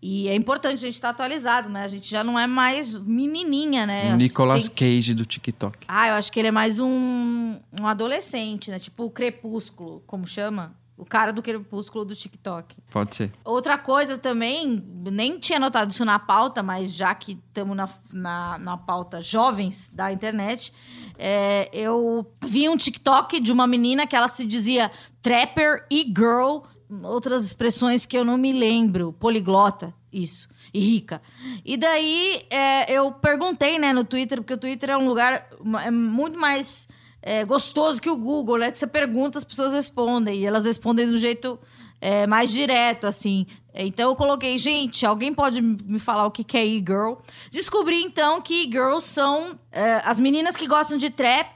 E 0.00 0.28
é 0.28 0.34
importante 0.34 0.74
a 0.74 0.86
gente 0.86 0.94
estar 0.94 1.08
atualizado, 1.10 1.68
né? 1.68 1.82
A 1.82 1.88
gente 1.88 2.08
já 2.08 2.22
não 2.22 2.38
é 2.38 2.46
mais 2.46 2.98
menininha, 3.00 3.84
né? 3.84 4.12
o 4.12 4.16
Nicolas 4.16 4.68
Tem- 4.68 4.92
Cage 4.92 5.12
do 5.12 5.26
TikTok. 5.26 5.78
Ah, 5.88 6.08
eu 6.08 6.14
acho 6.14 6.30
que 6.30 6.38
ele 6.38 6.48
é 6.48 6.52
mais 6.52 6.78
um, 6.78 7.58
um 7.72 7.86
adolescente, 7.86 8.70
né? 8.70 8.78
Tipo 8.78 9.04
o 9.04 9.10
Crepúsculo, 9.10 10.02
como 10.06 10.26
chama? 10.26 10.76
O 10.96 11.04
cara 11.04 11.32
do 11.32 11.40
Crepúsculo 11.40 12.04
do 12.04 12.14
TikTok. 12.14 12.76
Pode 12.90 13.14
ser. 13.14 13.32
Outra 13.44 13.78
coisa 13.78 14.18
também, 14.18 14.84
nem 15.12 15.38
tinha 15.38 15.60
notado 15.60 15.90
isso 15.92 16.04
na 16.04 16.18
pauta, 16.18 16.60
mas 16.60 16.92
já 16.92 17.14
que 17.14 17.38
estamos 17.48 17.76
na, 17.76 17.88
na, 18.12 18.58
na 18.58 18.76
pauta 18.76 19.22
jovens 19.22 19.90
da 19.94 20.12
internet, 20.12 20.72
é, 21.16 21.68
eu 21.72 22.26
vi 22.44 22.68
um 22.68 22.76
TikTok 22.76 23.38
de 23.38 23.52
uma 23.52 23.64
menina 23.66 24.08
que 24.08 24.16
ela 24.16 24.26
se 24.26 24.44
dizia 24.44 24.90
trapper 25.22 25.86
e 25.88 26.02
girl, 26.02 26.62
outras 27.02 27.44
expressões 27.44 28.06
que 28.06 28.16
eu 28.16 28.24
não 28.24 28.38
me 28.38 28.52
lembro, 28.52 29.12
poliglota, 29.12 29.94
isso, 30.12 30.48
e 30.72 30.80
rica. 30.80 31.20
E 31.64 31.76
daí 31.76 32.42
é, 32.50 32.92
eu 32.92 33.12
perguntei 33.12 33.78
né, 33.78 33.92
no 33.92 34.04
Twitter, 34.04 34.38
porque 34.38 34.54
o 34.54 34.58
Twitter 34.58 34.90
é 34.90 34.96
um 34.96 35.06
lugar 35.06 35.48
é 35.84 35.90
muito 35.90 36.38
mais 36.38 36.88
é, 37.22 37.44
gostoso 37.44 38.00
que 38.00 38.10
o 38.10 38.16
Google, 38.16 38.58
né? 38.58 38.70
Que 38.70 38.78
você 38.78 38.86
pergunta, 38.86 39.38
as 39.38 39.44
pessoas 39.44 39.72
respondem. 39.72 40.40
E 40.40 40.46
elas 40.46 40.64
respondem 40.64 41.06
do 41.06 41.18
jeito 41.18 41.58
é, 42.00 42.26
mais 42.26 42.50
direto, 42.50 43.06
assim. 43.06 43.46
Então 43.86 44.10
eu 44.10 44.16
coloquei, 44.16 44.58
gente, 44.58 45.06
alguém 45.06 45.32
pode 45.32 45.62
me 45.62 46.00
falar 46.00 46.26
o 46.26 46.30
que 46.30 46.42
que 46.42 46.56
é 46.56 46.66
e-girl? 46.66 47.14
Descobri 47.50 48.02
então 48.02 48.42
que 48.42 48.64
e-girls 48.64 49.06
são 49.06 49.58
é, 49.70 50.02
as 50.04 50.18
meninas 50.18 50.56
que 50.56 50.66
gostam 50.66 50.98
de 50.98 51.10
trap. 51.10 51.48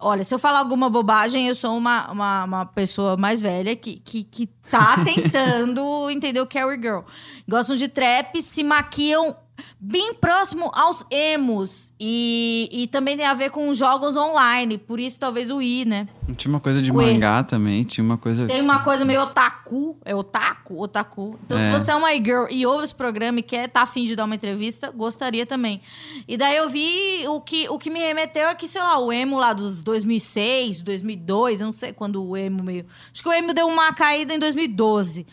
Olha, 0.00 0.24
se 0.24 0.34
eu 0.34 0.38
falar 0.38 0.58
alguma 0.58 0.90
bobagem, 0.90 1.46
eu 1.46 1.54
sou 1.54 1.76
uma, 1.76 2.10
uma, 2.10 2.44
uma 2.44 2.66
pessoa 2.66 3.16
mais 3.16 3.40
velha 3.40 3.76
que, 3.76 3.96
que, 4.00 4.24
que 4.24 4.46
tá 4.68 4.96
tentando 5.06 6.10
entender 6.10 6.40
o 6.40 6.46
que 6.46 6.58
é 6.58 6.62
e-girl. 6.62 7.02
Gostam 7.48 7.76
de 7.76 7.86
trap, 7.86 8.42
se 8.42 8.64
maquiam 8.64 9.36
bem 9.80 10.14
próximo 10.14 10.70
aos 10.74 11.04
emos. 11.10 11.92
E, 11.98 12.68
e 12.72 12.86
também 12.88 13.16
tem 13.16 13.26
a 13.26 13.34
ver 13.34 13.50
com 13.50 13.72
jogos 13.74 14.16
online. 14.16 14.78
Por 14.78 14.98
isso, 14.98 15.18
talvez 15.18 15.50
o 15.50 15.60
I, 15.62 15.84
né? 15.84 16.08
Tinha 16.36 16.52
uma 16.52 16.60
coisa 16.60 16.82
de 16.82 16.92
mangá 16.92 17.42
também, 17.42 17.84
tinha 17.84 18.04
uma 18.04 18.18
coisa. 18.18 18.46
Tem 18.46 18.60
uma 18.60 18.80
coisa 18.80 19.04
meio 19.04 19.22
otaku. 19.22 19.96
É 20.04 20.14
otaku? 20.14 20.82
Otaku. 20.82 21.38
Então, 21.44 21.58
se 21.58 21.68
É. 21.68 21.72
você 21.72 21.90
é 21.90 21.94
uma 21.94 22.12
girl 22.14 22.44
e 22.50 22.66
ouve 22.66 22.84
esse 22.84 22.94
programa 22.94 23.38
e 23.40 23.42
quer 23.42 23.68
tá 23.68 23.82
afim 23.82 24.06
de 24.06 24.14
dar 24.14 24.24
uma 24.24 24.34
entrevista, 24.34 24.90
gostaria 24.90 25.46
também. 25.46 25.80
E 26.26 26.36
daí 26.36 26.56
eu 26.56 26.68
vi 26.68 27.26
o 27.28 27.40
que, 27.40 27.68
o 27.68 27.78
que 27.78 27.90
me 27.90 28.00
remeteu 28.00 28.48
é 28.48 28.54
que, 28.54 28.68
sei 28.68 28.82
lá, 28.82 28.98
o 28.98 29.12
emo 29.12 29.38
lá 29.38 29.52
dos 29.52 29.82
2006, 29.82 30.82
2002, 30.82 31.60
eu 31.60 31.66
não 31.66 31.72
sei 31.72 31.92
quando 31.92 32.22
o 32.22 32.36
emo 32.36 32.62
meio... 32.62 32.84
Acho 33.12 33.22
que 33.22 33.28
o 33.28 33.32
emo 33.32 33.54
deu 33.54 33.66
uma 33.66 33.92
caída 33.94 34.34
em 34.34 34.38
2012. 34.38 35.26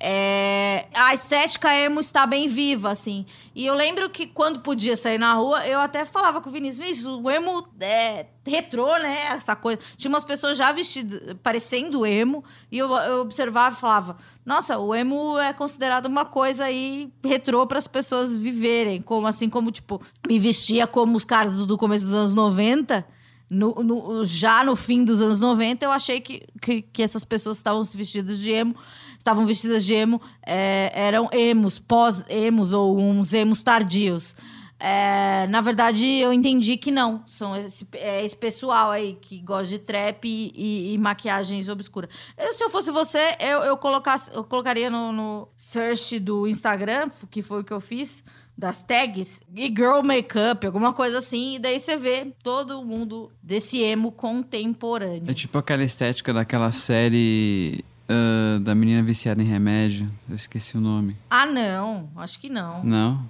É, 0.00 0.86
a 0.94 1.12
estética 1.12 1.74
emo 1.74 1.98
está 1.98 2.24
bem 2.24 2.46
viva, 2.46 2.90
assim. 2.90 3.26
E 3.54 3.66
eu 3.66 3.74
lembro 3.74 4.08
que 4.08 4.26
quando 4.28 4.60
podia 4.60 4.96
sair 4.96 5.18
na 5.18 5.34
rua, 5.34 5.66
eu 5.66 5.80
até 5.80 6.04
falava 6.04 6.40
com 6.40 6.48
o 6.48 6.52
Vinícius, 6.52 6.80
Vinícius, 6.82 7.06
o 7.20 7.28
emo 7.30 7.66
é 7.80 8.26
retrô, 8.46 8.86
né? 8.98 9.24
Essa 9.32 9.56
coisa. 9.56 9.80
Tinha 9.96 10.08
umas 10.08 10.24
pessoas 10.24 10.56
já 10.56 10.70
vestidas, 10.70 11.34
parecendo 11.42 12.06
emo, 12.06 12.44
e 12.70 12.78
eu, 12.78 12.88
eu 12.94 13.20
observava 13.22 13.74
e 13.76 13.80
falava, 13.80 14.16
nossa, 14.46 14.78
o 14.78 14.94
emo 14.94 15.36
é 15.38 15.52
considerado 15.52 16.06
uma 16.06 16.24
coisa 16.24 16.64
aí 16.64 17.12
retrô 17.24 17.66
para 17.66 17.78
as 17.78 17.88
pessoas 17.88 18.36
viverem. 18.36 19.02
Como 19.02 19.26
assim, 19.26 19.50
como, 19.50 19.72
tipo, 19.72 20.00
me 20.26 20.38
vestia 20.38 20.86
como 20.86 21.16
os 21.16 21.24
caras 21.24 21.66
do 21.66 21.76
começo 21.76 22.04
dos 22.04 22.14
anos 22.14 22.34
90. 22.34 23.04
No, 23.50 23.74
no- 23.82 24.26
já 24.26 24.62
no 24.62 24.76
fim 24.76 25.02
dos 25.02 25.22
anos 25.22 25.40
90, 25.40 25.82
eu 25.86 25.90
achei 25.90 26.20
que, 26.20 26.42
que, 26.60 26.82
que 26.82 27.02
essas 27.02 27.24
pessoas 27.24 27.56
estavam 27.56 27.82
vestidas 27.82 28.38
de 28.38 28.50
emo 28.50 28.76
estavam 29.18 29.44
vestidas 29.44 29.84
de 29.84 29.92
emo, 29.94 30.20
é, 30.44 30.90
eram 30.94 31.28
emos, 31.32 31.78
pós-emos 31.78 32.72
ou 32.72 32.98
uns 32.98 33.34
emos 33.34 33.62
tardios. 33.62 34.34
É, 34.80 35.44
na 35.48 35.60
verdade, 35.60 36.06
eu 36.06 36.32
entendi 36.32 36.76
que 36.76 36.92
não. 36.92 37.24
São 37.26 37.56
esse, 37.56 37.86
é 37.94 38.24
esse 38.24 38.36
pessoal 38.36 38.92
aí 38.92 39.18
que 39.20 39.40
gosta 39.40 39.66
de 39.66 39.78
trap 39.80 40.24
e, 40.24 40.52
e- 40.54 40.94
e 40.94 40.98
maquiagens 40.98 41.68
obscuras. 41.68 42.08
Eu, 42.38 42.52
se 42.52 42.62
eu 42.62 42.70
fosse 42.70 42.90
você, 42.92 43.34
eu, 43.40 43.58
eu, 43.64 43.76
colocasse, 43.76 44.30
eu 44.32 44.44
colocaria 44.44 44.88
no, 44.88 45.10
no 45.10 45.48
search 45.56 46.20
do 46.20 46.46
Instagram, 46.46 47.10
que 47.28 47.42
foi 47.42 47.62
o 47.62 47.64
que 47.64 47.72
eu 47.72 47.80
fiz, 47.80 48.22
das 48.56 48.82
tags, 48.84 49.40
e 49.54 49.66
girl 49.66 50.00
makeup, 50.02 50.64
alguma 50.66 50.92
coisa 50.92 51.18
assim, 51.18 51.54
e 51.54 51.58
daí 51.58 51.78
você 51.78 51.96
vê 51.96 52.32
todo 52.42 52.80
mundo 52.84 53.30
desse 53.42 53.80
emo 53.80 54.10
contemporâneo. 54.12 55.24
É 55.28 55.32
tipo 55.32 55.58
aquela 55.58 55.82
estética 55.84 56.32
daquela 56.32 56.70
série 56.72 57.84
ah, 58.08 58.58
da 58.60 58.74
menina 58.74 59.02
viciada 59.02 59.42
em 59.42 59.46
remédio. 59.46 60.10
Eu 60.28 60.36
esqueci 60.36 60.76
o 60.76 60.80
nome. 60.80 61.16
Ah, 61.30 61.46
não, 61.46 62.08
acho 62.16 62.38
que 62.40 62.48
não. 62.48 62.82
Não? 62.84 63.28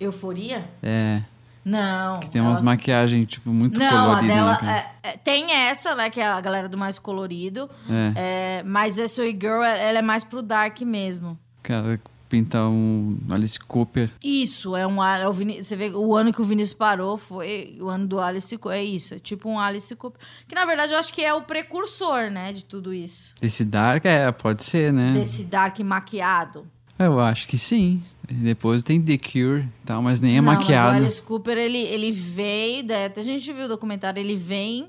Euforia? 0.00 0.68
É. 0.82 1.22
Não. 1.64 2.20
Que 2.20 2.30
tem 2.30 2.40
umas 2.40 2.52
elas- 2.60 2.62
maquiagens, 2.62 3.28
tipo, 3.28 3.50
muito 3.50 3.78
Não, 3.78 3.90
coloridas. 3.90 4.30
a 4.30 4.34
dela. 4.34 4.52
né, 4.52 4.58
cara? 4.58 4.72
é- 5.02 5.08
é- 5.10 5.16
tem 5.18 5.52
essa, 5.52 5.94
né? 5.94 6.08
Que 6.08 6.20
é 6.20 6.26
a 6.26 6.40
galera 6.40 6.68
do 6.68 6.78
mais 6.78 6.98
colorido. 6.98 7.68
É. 7.90 8.60
É, 8.60 8.62
mas 8.64 8.98
essa 8.98 9.22
Girl, 9.26 9.62
ela 9.62 9.98
é 9.98 10.02
mais 10.02 10.24
pro 10.24 10.40
Dark 10.40 10.80
mesmo. 10.82 11.38
Cara, 11.62 12.00
pintar 12.28 12.68
um 12.68 13.18
Alice 13.30 13.58
Cooper. 13.58 14.10
Isso, 14.22 14.76
é 14.76 14.86
um. 14.86 15.02
É 15.02 15.28
o 15.28 15.32
você 15.32 15.76
vê, 15.76 15.90
o 15.90 16.14
ano 16.14 16.32
que 16.32 16.40
o 16.40 16.44
Vinícius 16.44 16.76
parou 16.76 17.16
foi 17.16 17.76
o 17.80 17.88
ano 17.88 18.06
do 18.06 18.20
Alice 18.20 18.56
Cooper. 18.56 18.78
É 18.78 18.84
isso, 18.84 19.14
é 19.14 19.18
tipo 19.18 19.48
um 19.48 19.58
Alice 19.58 19.94
Cooper. 19.96 20.20
Que 20.46 20.54
na 20.54 20.64
verdade 20.64 20.92
eu 20.92 20.98
acho 20.98 21.12
que 21.12 21.24
é 21.24 21.32
o 21.32 21.42
precursor, 21.42 22.30
né? 22.30 22.52
De 22.52 22.64
tudo 22.64 22.92
isso. 22.92 23.34
Esse 23.40 23.64
Dark, 23.64 24.04
é, 24.04 24.30
pode 24.30 24.64
ser, 24.64 24.92
né? 24.92 25.12
Desse 25.12 25.44
Dark 25.44 25.78
maquiado. 25.80 26.66
Eu 26.98 27.20
acho 27.20 27.46
que 27.46 27.56
sim. 27.56 28.02
Depois 28.28 28.82
tem 28.82 29.00
The 29.00 29.16
Cure 29.16 29.68
tal, 29.84 30.02
mas 30.02 30.20
nem 30.20 30.36
é 30.36 30.40
Não, 30.40 30.52
maquiado. 30.52 30.88
Mas 30.92 31.00
o 31.00 31.04
Alice 31.04 31.22
Cooper, 31.22 31.56
ele, 31.56 31.78
ele 31.78 32.10
veio, 32.10 32.86
daí 32.86 33.06
até 33.06 33.20
a 33.20 33.24
gente 33.24 33.50
viu 33.52 33.66
o 33.66 33.68
documentário, 33.68 34.20
ele 34.20 34.34
vem 34.34 34.88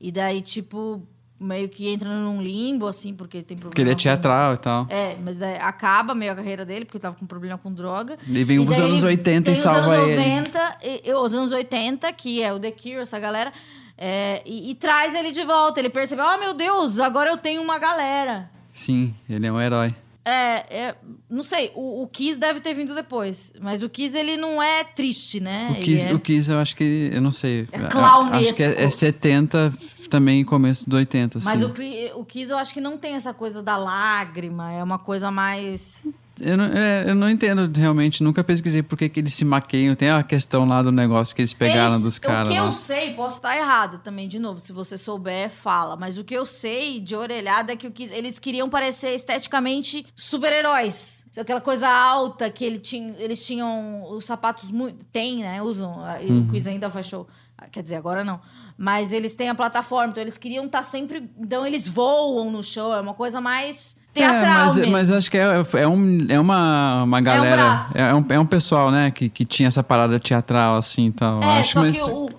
e 0.00 0.12
daí, 0.12 0.42
tipo, 0.42 1.02
meio 1.40 1.68
que 1.68 1.88
entra 1.88 2.08
num 2.08 2.40
limbo, 2.42 2.86
assim, 2.86 3.14
porque 3.14 3.42
tem 3.42 3.56
problema. 3.56 3.70
Porque 3.70 3.80
ele 3.82 3.90
é 3.90 3.94
com- 3.94 3.98
teatral 4.00 4.54
e 4.54 4.56
tal. 4.56 4.86
É, 4.88 5.16
mas 5.22 5.38
daí 5.38 5.56
acaba 5.56 6.14
meio 6.14 6.32
a 6.32 6.34
carreira 6.36 6.64
dele, 6.64 6.84
porque 6.84 6.98
tava 6.98 7.14
com 7.14 7.26
problema 7.26 7.58
com 7.58 7.72
droga. 7.72 8.16
E 8.26 8.44
vem 8.44 8.58
os 8.58 8.78
anos 8.78 8.98
ele 9.02 9.06
80 9.12 9.44
tem 9.44 9.54
e 9.54 9.56
os 9.56 9.62
salva 9.62 9.92
anos 9.92 10.08
ele. 10.08 10.16
90, 10.16 10.78
e- 10.82 11.12
os 11.12 11.34
anos 11.34 11.52
80, 11.52 12.12
que 12.12 12.42
é 12.42 12.52
o 12.52 12.58
The 12.58 12.70
Cure, 12.70 12.94
essa 12.96 13.18
galera, 13.18 13.52
é, 13.98 14.42
e, 14.46 14.70
e 14.70 14.74
traz 14.74 15.14
ele 15.14 15.30
de 15.30 15.44
volta. 15.44 15.78
Ele 15.80 15.90
percebe, 15.90 16.22
oh 16.22 16.38
meu 16.38 16.54
Deus, 16.54 16.98
agora 17.00 17.30
eu 17.30 17.36
tenho 17.36 17.60
uma 17.62 17.78
galera. 17.78 18.50
Sim, 18.72 19.14
ele 19.28 19.46
é 19.46 19.52
um 19.52 19.60
herói. 19.60 19.94
É, 20.28 20.88
é, 20.88 20.94
não 21.30 21.44
sei, 21.44 21.70
o, 21.76 22.02
o 22.02 22.08
Kiss 22.08 22.36
deve 22.36 22.58
ter 22.58 22.74
vindo 22.74 22.96
depois, 22.96 23.52
mas 23.60 23.84
o 23.84 23.88
Kiss 23.88 24.18
ele 24.18 24.36
não 24.36 24.60
é 24.60 24.82
triste, 24.82 25.38
né? 25.38 25.76
O 25.78 25.80
Kiss, 25.80 26.08
é- 26.08 26.14
o 26.14 26.18
Kiss 26.18 26.50
eu 26.50 26.58
acho 26.58 26.74
que, 26.74 27.10
eu 27.12 27.22
não 27.22 27.30
sei. 27.30 27.68
É 27.70 27.78
clownesco. 27.78 28.48
Acho 28.48 28.56
que 28.56 28.62
é, 28.64 28.82
é 28.82 28.88
70, 28.88 29.72
também 30.10 30.44
começo 30.44 30.90
do 30.90 30.96
80, 30.96 31.38
Mas 31.44 31.62
assim. 31.62 32.10
o, 32.12 32.18
o 32.20 32.24
Kiss 32.24 32.50
eu 32.50 32.58
acho 32.58 32.74
que 32.74 32.80
não 32.80 32.98
tem 32.98 33.14
essa 33.14 33.32
coisa 33.32 33.62
da 33.62 33.76
lágrima, 33.76 34.72
é 34.72 34.82
uma 34.82 34.98
coisa 34.98 35.30
mais. 35.30 36.02
Eu 36.38 36.56
não, 36.56 36.64
é, 36.64 37.08
eu 37.10 37.14
não 37.14 37.30
entendo 37.30 37.70
realmente, 37.78 38.22
nunca 38.22 38.44
pesquisei 38.44 38.82
por 38.82 38.98
que, 38.98 39.08
que 39.08 39.20
eles 39.20 39.32
se 39.32 39.44
maqueiam. 39.44 39.94
Tem 39.94 40.10
a 40.10 40.22
questão 40.22 40.66
lá 40.66 40.82
do 40.82 40.92
negócio 40.92 41.34
que 41.34 41.40
eles 41.40 41.54
pegaram 41.54 41.92
Eles- 41.94 42.02
dos 42.02 42.18
caras 42.18 42.48
O 42.48 42.52
que 42.52 42.60
lá. 42.60 42.66
eu 42.66 42.72
sei, 42.72 43.14
posso 43.14 43.36
estar 43.36 43.56
errado 43.56 43.98
também, 44.04 44.28
de 44.28 44.38
novo. 44.38 44.60
Se 44.60 44.72
você 44.72 44.98
souber, 44.98 45.48
fala. 45.50 45.96
Mas 45.96 46.18
o 46.18 46.24
que 46.24 46.34
eu 46.34 46.44
sei 46.44 47.00
de 47.00 47.16
orelhada 47.16 47.72
é 47.72 47.76
que 47.76 47.90
Kiss- 47.90 48.12
eles 48.14 48.38
queriam 48.38 48.68
parecer 48.68 49.14
esteticamente 49.14 50.04
super-heróis. 50.14 51.24
Aquela 51.38 51.60
coisa 51.60 51.86
alta 51.88 52.48
que 52.50 52.64
ele 52.64 52.78
tinha, 52.78 53.14
eles 53.18 53.44
tinham 53.44 54.04
os 54.10 54.24
sapatos 54.24 54.70
muito. 54.70 55.04
Tem, 55.12 55.38
né? 55.40 55.60
Usam. 55.62 55.96
E 56.22 56.30
Uhum. 56.30 56.42
O 56.48 56.50
Kiss 56.52 56.68
ainda 56.68 56.88
faz 56.88 57.06
show. 57.06 57.26
Quer 57.72 57.82
dizer, 57.82 57.96
agora 57.96 58.22
não. 58.24 58.40
Mas 58.78 59.12
eles 59.12 59.34
têm 59.34 59.48
a 59.48 59.54
plataforma, 59.54 60.10
então 60.10 60.22
eles 60.22 60.36
queriam 60.38 60.64
estar 60.66 60.82
sempre. 60.82 61.30
Então 61.38 61.66
eles 61.66 61.88
voam 61.88 62.50
no 62.50 62.62
show, 62.62 62.94
é 62.94 63.00
uma 63.00 63.14
coisa 63.14 63.40
mais 63.40 63.95
teatral 64.16 64.42
é, 64.42 64.64
mas, 64.64 64.76
mesmo. 64.76 64.92
mas 64.92 65.10
eu 65.10 65.16
acho 65.16 65.30
que 65.30 65.38
é, 65.38 65.44
é, 65.74 65.88
um, 65.88 66.26
é 66.28 66.40
uma, 66.40 67.02
uma 67.04 67.20
galera. 67.20 67.56
braço. 67.56 67.96
É 67.96 68.14
um, 68.14 68.24
é 68.30 68.40
um 68.40 68.46
pessoal, 68.46 68.90
né, 68.90 69.10
que, 69.10 69.28
que 69.28 69.44
tinha 69.44 69.68
essa 69.68 69.82
parada 69.82 70.18
teatral, 70.18 70.76
assim 70.76 71.08
e 71.08 71.12
tal. 71.12 71.42
É, 71.42 71.60
acho, 71.60 71.74
só 71.74 71.80
mas, 71.80 71.96
que 71.96 72.10
o 72.10 72.30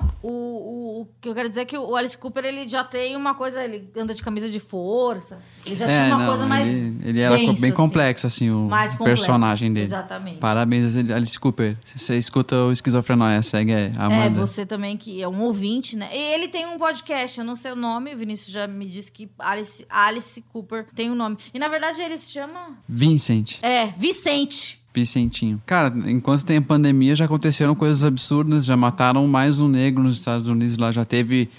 que 1.27 1.31
eu 1.31 1.35
quero 1.35 1.49
dizer 1.49 1.61
é 1.61 1.65
que 1.65 1.77
o 1.77 1.95
Alice 1.95 2.17
Cooper, 2.17 2.45
ele 2.45 2.67
já 2.67 2.83
tem 2.83 3.15
uma 3.15 3.33
coisa, 3.33 3.63
ele 3.63 3.89
anda 3.95 4.13
de 4.13 4.23
camisa 4.23 4.49
de 4.49 4.59
força, 4.59 5.41
ele 5.65 5.75
já 5.75 5.85
é, 5.85 6.03
tinha 6.03 6.15
uma 6.15 6.23
não, 6.23 6.27
coisa 6.27 6.45
mais 6.45 6.67
Ele, 6.67 6.97
ele 7.03 7.19
era 7.19 7.35
densa, 7.35 7.61
bem 7.61 7.71
assim. 7.71 7.71
complexo, 7.71 8.27
assim, 8.27 8.49
o 8.49 8.63
complexo. 8.63 8.97
personagem 9.03 9.73
dele. 9.73 9.85
Exatamente. 9.85 10.37
Parabéns, 10.37 10.95
Alice 11.11 11.39
Cooper. 11.39 11.77
Você 11.95 12.17
escuta 12.17 12.55
o 12.55 12.71
Esquizofrenóia, 12.71 13.41
segue 13.41 13.73
aí, 13.73 13.91
É, 13.95 13.99
Amanda. 13.99 14.29
você 14.39 14.65
também 14.65 14.97
que 14.97 15.21
é 15.21 15.27
um 15.27 15.41
ouvinte, 15.43 15.95
né? 15.95 16.09
E 16.13 16.17
ele 16.33 16.47
tem 16.47 16.65
um 16.65 16.77
podcast, 16.77 17.39
eu 17.39 17.45
não 17.45 17.55
sei 17.55 17.71
o 17.71 17.75
nome, 17.75 18.13
o 18.13 18.17
Vinícius 18.17 18.51
já 18.51 18.67
me 18.67 18.87
disse 18.87 19.11
que 19.11 19.29
Alice, 19.37 19.85
Alice 19.89 20.41
Cooper 20.53 20.87
tem 20.95 21.11
um 21.11 21.15
nome. 21.15 21.37
E 21.53 21.59
na 21.59 21.67
verdade 21.67 22.01
ele 22.01 22.17
se 22.17 22.31
chama... 22.31 22.77
Vincent. 22.87 23.59
É, 23.61 23.87
Vicente. 23.97 24.81
Vicentinho. 25.01 25.61
Cara, 25.65 25.93
enquanto 26.07 26.43
tem 26.45 26.57
a 26.57 26.61
pandemia, 26.61 27.15
já 27.15 27.25
aconteceram 27.25 27.75
coisas 27.75 28.03
absurdas. 28.03 28.65
Já 28.65 28.75
mataram 28.75 29.27
mais 29.27 29.59
um 29.59 29.67
negro 29.67 30.01
nos 30.03 30.15
Estados 30.15 30.49
Unidos. 30.49 30.77
Lá 30.77 30.91
já 30.91 31.05
teve. 31.05 31.49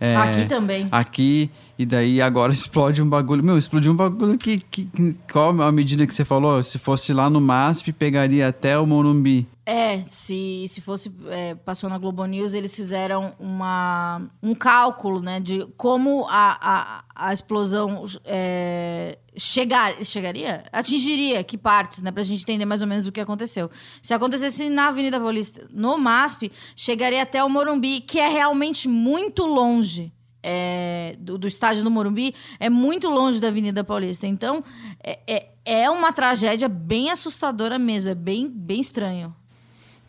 é, 0.00 0.16
Aqui 0.16 0.44
também. 0.46 0.88
Aqui, 0.90 1.50
e 1.78 1.84
daí 1.86 2.20
agora 2.22 2.52
explode 2.54 3.02
um 3.02 3.08
bagulho. 3.08 3.42
Meu, 3.44 3.58
explodiu 3.58 3.92
um 3.92 3.96
bagulho 3.96 4.38
que. 4.38 4.58
que, 4.70 4.84
que- 4.84 5.14
qual 5.32 5.60
a 5.62 5.70
medida 5.72 6.06
que 6.06 6.14
você 6.14 6.24
falou? 6.24 6.62
Se 6.62 6.78
fosse 6.78 7.12
lá 7.12 7.28
no 7.28 7.40
MASP, 7.40 7.92
pegaria 7.92 8.48
até 8.48 8.78
o 8.78 8.86
Morumbi. 8.86 9.46
É, 9.68 10.04
se, 10.04 10.66
se 10.68 10.80
fosse. 10.80 11.12
é, 11.28 11.56
passou 11.56 11.90
na 11.90 11.98
Globo 11.98 12.24
News, 12.24 12.54
eles 12.54 12.72
fizeram 12.72 13.34
uma, 13.36 14.30
um 14.40 14.54
cálculo, 14.54 15.20
né, 15.20 15.40
de 15.40 15.66
como 15.76 16.24
a, 16.28 16.56
a, 16.60 17.04
a 17.28 17.32
explosão 17.32 18.04
é, 18.24 19.18
chegar, 19.36 20.04
chegaria? 20.04 20.62
Atingiria 20.72 21.42
que 21.42 21.58
partes, 21.58 22.00
né, 22.00 22.12
pra 22.12 22.22
gente 22.22 22.42
entender 22.42 22.64
mais 22.64 22.80
ou 22.80 22.86
menos 22.86 23.08
o 23.08 23.12
que 23.12 23.20
aconteceu. 23.20 23.68
Se 24.00 24.14
acontecesse 24.14 24.70
na 24.70 24.86
Avenida 24.86 25.18
Paulista, 25.18 25.66
no 25.72 25.98
MASP, 25.98 26.52
chegaria 26.76 27.22
até 27.22 27.42
o 27.42 27.48
Morumbi, 27.48 28.00
que 28.02 28.20
é 28.20 28.28
realmente 28.28 28.88
muito 28.88 29.44
longe. 29.44 30.12
é, 30.48 31.16
do, 31.18 31.36
do 31.36 31.48
estádio 31.48 31.82
do 31.82 31.90
Morumbi 31.90 32.32
é 32.60 32.70
muito 32.70 33.10
longe 33.10 33.40
da 33.40 33.48
Avenida 33.48 33.82
Paulista. 33.82 34.28
Então, 34.28 34.62
é, 35.02 35.18
é, 35.26 35.48
é 35.64 35.90
uma 35.90 36.12
tragédia 36.12 36.68
bem 36.68 37.10
assustadora 37.10 37.80
mesmo. 37.80 38.10
É 38.10 38.14
bem, 38.14 38.48
bem 38.48 38.78
estranho. 38.78 39.34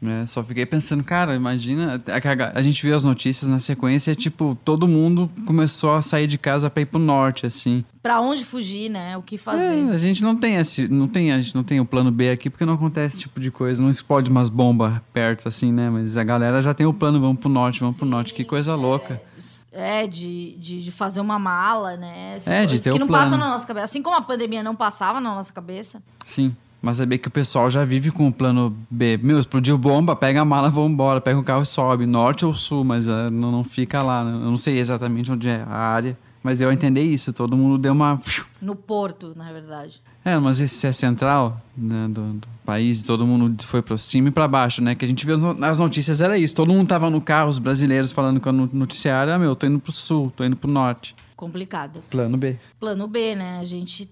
É, 0.02 0.26
só 0.28 0.44
fiquei 0.44 0.66
pensando, 0.66 1.04
cara, 1.04 1.34
imagina. 1.34 2.02
A, 2.08 2.60
a 2.60 2.62
gente 2.62 2.82
viu 2.84 2.96
as 2.96 3.04
notícias 3.04 3.50
na 3.50 3.58
sequência, 3.58 4.14
tipo, 4.14 4.56
todo 4.64 4.88
mundo 4.88 5.30
começou 5.46 5.96
a 5.96 6.02
sair 6.02 6.28
de 6.28 6.38
casa 6.38 6.70
pra 6.70 6.82
ir 6.82 6.86
pro 6.86 7.00
norte, 7.00 7.48
assim. 7.48 7.84
Pra 8.04 8.22
onde 8.22 8.46
fugir, 8.46 8.90
né? 8.90 9.18
O 9.18 9.24
que 9.24 9.38
fazer. 9.38 9.64
É, 9.64 9.94
a 9.94 9.98
gente 9.98 10.24
não 10.24 10.36
tem 10.36 10.56
esse. 10.56 10.88
Não 10.88 11.08
tem, 11.08 11.32
a 11.32 11.42
gente 11.42 11.56
não 11.56 11.64
tem 11.64 11.80
o 11.80 11.86
plano 11.86 12.12
B 12.12 12.30
aqui 12.30 12.50
porque 12.50 12.66
não 12.66 12.76
acontece 12.76 13.16
esse 13.16 13.24
tipo 13.24 13.40
de 13.40 13.50
coisa. 13.50 13.82
Não 13.82 13.90
explode 13.90 14.30
umas 14.30 14.50
bombas 14.50 15.02
perto, 15.12 15.48
assim, 15.48 15.72
né? 15.72 15.90
Mas 15.90 16.16
a 16.16 16.24
galera 16.24 16.62
já 16.62 16.74
tem 16.74 16.86
o 16.86 16.94
plano, 16.94 17.20
vamos 17.20 17.40
pro 17.40 17.50
norte, 17.50 17.80
vamos 17.80 17.96
Sim, 17.96 18.00
pro 18.02 18.10
norte. 18.10 18.34
Que 18.36 18.44
coisa 18.44 18.76
louca. 18.76 19.20
É, 19.72 20.08
de, 20.08 20.56
de, 20.58 20.84
de, 20.84 20.92
fazer 20.92 21.22
uma 21.22 21.38
mala, 21.38 21.98
né? 21.98 22.38
é, 22.48 22.66
de 22.66 22.80
ter 22.80 22.90
que 22.90 22.96
o 22.96 23.00
não 23.00 23.08
plano. 23.08 23.24
passam 23.24 23.38
na 23.38 23.48
nossa 23.48 23.66
cabeça. 23.66 23.84
Assim 23.86 24.02
como 24.02 24.16
a 24.16 24.22
pandemia 24.22 24.64
não 24.64 24.76
passava 24.76 25.20
na 25.20 25.36
nossa 25.36 25.52
cabeça. 25.52 26.02
Sim. 26.26 26.56
Mas 26.82 26.98
saber 26.98 27.18
que 27.18 27.28
o 27.28 27.32
pessoal 27.32 27.70
já 27.70 27.84
vive 27.84 28.12
com 28.12 28.28
o 28.28 28.32
plano 28.32 28.76
B. 28.90 29.20
Meu, 29.22 29.40
explodiu 29.40 29.78
bomba, 29.78 30.16
pega 30.16 30.42
a 30.42 30.46
mala, 30.46 30.70
vamos 30.70 30.92
embora, 30.92 31.20
pega 31.20 31.40
o 31.40 31.44
carro 31.44 31.64
e 31.64 31.66
sobe, 31.66 32.06
norte 32.06 32.46
ou 32.46 32.54
sul, 32.54 32.84
mas 32.84 33.08
uh, 33.08 33.32
não, 33.32 33.52
não 33.52 33.64
fica 33.64 34.02
lá. 34.04 34.24
Né? 34.24 34.34
Eu 34.34 34.52
não 34.52 34.58
sei 34.58 34.78
exatamente 34.78 35.32
onde 35.32 35.50
é 35.50 35.64
a 35.68 35.76
área, 35.76 36.18
mas 36.44 36.60
deu 36.60 36.70
a 36.70 36.74
entender 36.74 37.02
isso. 37.02 37.34
Todo 37.34 37.58
mundo 37.58 37.78
deu 37.78 37.94
uma. 37.94 38.22
No 38.62 38.76
porto, 38.76 39.34
na 39.36 39.52
verdade. 39.52 40.02
É, 40.24 40.38
mas 40.38 40.60
esse 40.60 40.86
é 40.86 40.92
central 40.92 41.60
né, 41.76 42.08
do, 42.10 42.34
do, 42.34 42.48
país, 42.66 43.02
todo 43.02 43.26
mundo 43.26 43.64
foi 43.64 43.82
para 43.82 43.98
cima 43.98 44.28
e 44.28 44.32
para 44.32 44.46
baixo, 44.46 44.82
né? 44.82 44.94
Que 44.94 45.06
a 45.06 45.08
gente 45.08 45.26
viu 45.26 45.38
nas 45.56 45.80
notícias 45.80 46.20
era 46.20 46.38
isso. 46.38 46.54
Todo 46.54 46.74
mundo 46.74 46.86
tava 46.86 47.10
no 47.10 47.22
carro, 47.22 47.50
os 47.50 47.60
brasileiros 47.60 48.12
falando 48.12 48.40
com 48.40 48.50
o 48.50 48.70
noticiário, 48.74 49.34
ah, 49.34 49.40
meu, 49.40 49.56
tô 49.56 49.66
indo 49.66 49.80
pro 49.80 49.92
sul, 49.92 50.32
tô 50.36 50.44
indo 50.44 50.58
pro 50.58 50.70
norte. 50.70 51.16
Complicado. 51.34 52.04
Plano 52.10 52.36
B. 52.36 52.58
Plano 52.80 53.08
B, 53.08 53.36
né? 53.36 53.60
A 53.60 53.64
gente 53.64 54.10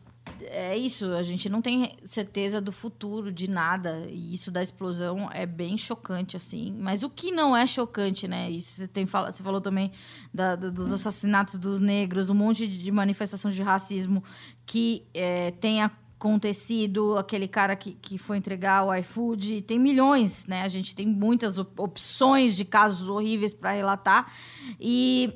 é 0.50 0.78
isso, 0.78 1.12
a 1.14 1.24
gente 1.24 1.50
não 1.50 1.62
tem 1.62 1.98
certeza 2.04 2.60
do 2.62 2.72
futuro, 2.72 3.32
de 3.32 3.50
nada. 3.50 4.06
E 4.10 4.34
isso 4.34 4.52
da 4.52 4.62
explosão 4.62 5.30
é 5.32 5.46
bem 5.46 5.78
chocante, 5.78 6.38
assim. 6.38 6.76
Mas 6.80 7.04
o 7.04 7.10
que 7.10 7.32
não 7.32 7.56
é 7.56 7.66
chocante, 7.66 8.28
né? 8.28 8.50
Isso 8.50 8.76
você, 8.76 8.88
tem, 8.88 9.06
você 9.06 9.44
falou 9.44 9.62
também 9.62 9.92
da, 10.34 10.56
dos 10.56 10.92
assassinatos 10.92 11.60
dos 11.60 11.80
negros, 11.80 12.30
um 12.30 12.36
monte 12.36 12.68
de 12.68 12.92
manifestação 12.92 13.52
de 13.52 13.62
racismo 13.62 14.24
que 14.66 15.04
é, 15.14 15.52
tem 15.52 15.82
acontecido, 15.82 17.18
aquele 17.18 17.48
cara 17.48 17.76
que, 17.76 17.94
que 17.94 18.18
foi 18.18 18.38
entregar 18.38 18.86
o 18.86 18.94
iFood, 18.96 19.62
tem 19.62 19.78
milhões, 19.78 20.46
né? 20.46 20.64
A 20.64 20.68
gente 20.68 20.96
tem 20.96 21.06
muitas 21.06 21.58
opções 21.58 22.56
de 22.56 22.66
casos 22.66 23.10
horríveis 23.10 23.54
para 23.54 23.72
relatar. 23.72 24.32
E 24.80 25.34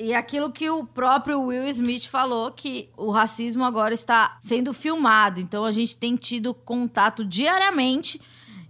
e 0.00 0.14
aquilo 0.14 0.50
que 0.50 0.70
o 0.70 0.84
próprio 0.84 1.42
Will 1.42 1.68
Smith 1.68 2.06
falou, 2.06 2.50
que 2.50 2.88
o 2.96 3.10
racismo 3.10 3.62
agora 3.62 3.92
está 3.92 4.38
sendo 4.40 4.72
filmado. 4.72 5.38
Então 5.38 5.64
a 5.64 5.72
gente 5.72 5.94
tem 5.96 6.16
tido 6.16 6.54
contato 6.54 7.22
diariamente, 7.22 8.18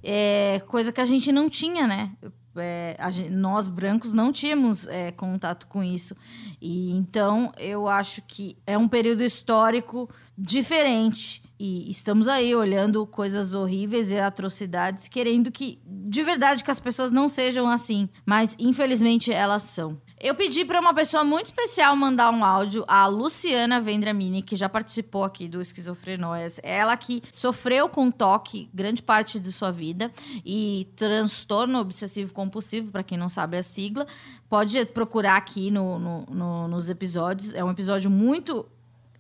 é, 0.03 0.61
coisa 0.67 0.91
que 0.91 1.01
a 1.01 1.05
gente 1.05 1.31
não 1.31 1.49
tinha, 1.49 1.87
né? 1.87 2.11
É, 2.57 2.97
gente, 3.13 3.31
nós 3.31 3.69
brancos 3.69 4.13
não 4.13 4.33
tínhamos 4.33 4.89
é, 4.89 5.13
contato 5.13 5.69
com 5.69 5.85
isso. 5.85 6.17
E 6.61 6.91
então 6.97 7.53
eu 7.57 7.87
acho 7.87 8.23
que 8.23 8.57
é 8.67 8.77
um 8.77 8.89
período 8.89 9.23
histórico 9.23 10.11
diferente. 10.37 11.43
E 11.59 11.89
estamos 11.91 12.27
aí 12.27 12.55
olhando 12.57 13.07
coisas 13.07 13.55
horríveis 13.55 14.11
e 14.11 14.19
atrocidades, 14.19 15.07
querendo 15.07 15.53
que, 15.53 15.79
de 15.87 16.23
verdade, 16.25 16.65
que 16.65 16.71
as 16.71 16.81
pessoas 16.81 17.13
não 17.13 17.29
sejam 17.29 17.69
assim. 17.69 18.09
Mas 18.27 18.57
infelizmente 18.59 19.31
elas 19.31 19.63
são. 19.63 20.01
Eu 20.23 20.35
pedi 20.35 20.67
para 20.67 20.79
uma 20.79 20.93
pessoa 20.93 21.25
muito 21.25 21.47
especial 21.47 21.97
mandar 21.97 22.31
um 22.31 22.45
áudio, 22.45 22.85
a 22.87 23.07
Luciana 23.07 23.81
Vendramini, 23.81 24.43
que 24.43 24.55
já 24.55 24.69
participou 24.69 25.25
aqui 25.25 25.49
do 25.49 25.63
Esquizofrenóias. 25.63 26.61
Ela 26.63 26.95
que 26.95 27.23
sofreu 27.31 27.89
com 27.89 28.11
toque 28.11 28.69
grande 28.75 29.01
parte 29.01 29.41
de 29.41 29.51
sua 29.51 29.73
vida 29.73 30.13
e 30.45 30.87
transtorno 30.95 31.79
obsessivo 31.79 32.35
compulsivo, 32.35 32.91
para 32.91 33.03
quem 33.03 33.17
não 33.17 33.31
sabe 33.31 33.57
a 33.57 33.63
sigla. 33.63 34.07
Pode 34.47 34.85
procurar 34.85 35.37
aqui 35.39 35.71
no, 35.71 35.99
no, 35.99 36.27
no, 36.27 36.69
nos 36.69 36.91
episódios. 36.91 37.55
É 37.55 37.65
um 37.65 37.71
episódio 37.71 38.11
muito 38.11 38.67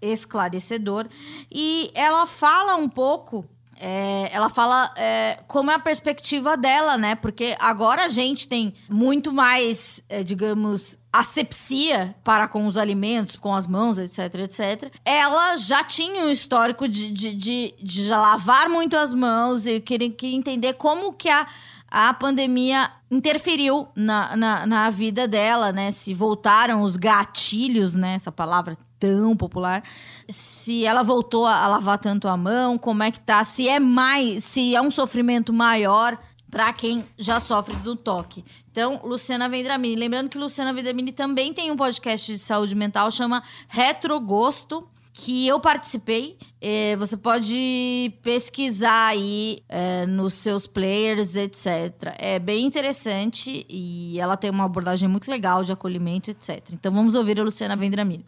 esclarecedor. 0.02 1.08
E 1.50 1.90
ela 1.94 2.26
fala 2.26 2.76
um 2.76 2.90
pouco 2.90 3.46
é, 3.80 4.28
ela 4.30 4.50
fala 4.50 4.92
é, 4.94 5.38
como 5.48 5.70
é 5.70 5.74
a 5.74 5.78
perspectiva 5.78 6.54
dela, 6.54 6.98
né? 6.98 7.14
Porque 7.14 7.56
agora 7.58 8.04
a 8.04 8.08
gente 8.10 8.46
tem 8.46 8.74
muito 8.90 9.32
mais, 9.32 10.04
é, 10.06 10.22
digamos, 10.22 10.98
asepsia 11.10 12.14
para 12.22 12.46
com 12.46 12.66
os 12.66 12.76
alimentos, 12.76 13.36
com 13.36 13.54
as 13.54 13.66
mãos, 13.66 13.98
etc, 13.98 14.34
etc. 14.40 14.92
Ela 15.02 15.56
já 15.56 15.82
tinha 15.82 16.24
um 16.24 16.30
histórico 16.30 16.86
de, 16.86 17.10
de, 17.10 17.34
de, 17.34 17.74
de 17.82 18.08
lavar 18.10 18.68
muito 18.68 18.96
as 18.96 19.14
mãos 19.14 19.66
e 19.66 19.80
queria, 19.80 20.14
entender 20.22 20.74
como 20.74 21.14
que 21.14 21.28
a 21.28 21.46
a 21.92 22.14
pandemia 22.14 22.88
interferiu 23.10 23.88
na, 23.96 24.36
na, 24.36 24.64
na, 24.64 24.90
vida 24.90 25.26
dela, 25.26 25.72
né? 25.72 25.90
Se 25.90 26.14
voltaram 26.14 26.82
os 26.82 26.96
gatilhos, 26.96 27.96
né? 27.96 28.14
Essa 28.14 28.30
palavra 28.30 28.78
tão 29.00 29.34
popular. 29.34 29.82
Se 30.28 30.84
ela 30.84 31.02
voltou 31.02 31.46
a, 31.46 31.66
lavar 31.66 31.98
tanto 31.98 32.28
a 32.28 32.36
mão, 32.36 32.76
como 32.76 33.02
é 33.02 33.10
que 33.10 33.18
tá? 33.18 33.42
Se 33.42 33.66
é 33.66 33.80
mais, 33.80 34.44
se 34.44 34.76
é 34.76 34.80
um 34.80 34.90
sofrimento 34.90 35.52
maior 35.52 36.16
para 36.50 36.72
quem 36.72 37.04
já 37.18 37.40
sofre 37.40 37.74
do 37.76 37.96
toque. 37.96 38.44
Então, 38.70 39.00
Luciana 39.02 39.48
Vendramini. 39.48 39.96
Lembrando 39.96 40.28
que 40.28 40.38
Luciana 40.38 40.72
Vendramini 40.72 41.12
também 41.12 41.54
tem 41.54 41.70
um 41.70 41.76
podcast 41.76 42.32
de 42.32 42.38
saúde 42.38 42.74
mental, 42.74 43.10
chama 43.10 43.42
Retrogosto 43.68 44.86
que 45.12 45.46
eu 45.46 45.60
participei. 45.60 46.38
É, 46.60 46.96
você 46.96 47.16
pode 47.16 48.12
pesquisar 48.22 49.08
aí 49.08 49.58
é, 49.68 50.06
nos 50.06 50.34
seus 50.34 50.66
players, 50.66 51.36
etc. 51.36 52.14
É 52.18 52.38
bem 52.38 52.64
interessante 52.64 53.66
e 53.68 54.18
ela 54.18 54.36
tem 54.36 54.50
uma 54.50 54.64
abordagem 54.64 55.08
muito 55.08 55.30
legal 55.30 55.64
de 55.64 55.72
acolhimento, 55.72 56.30
etc. 56.30 56.62
Então 56.72 56.92
vamos 56.92 57.14
ouvir 57.14 57.40
a 57.40 57.44
Luciana 57.44 57.76
Vendramini. 57.76 58.24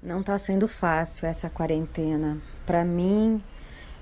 Não 0.00 0.20
está 0.20 0.38
sendo 0.38 0.68
fácil 0.68 1.26
essa 1.26 1.50
quarentena. 1.50 2.38
Para 2.64 2.84
mim, 2.84 3.42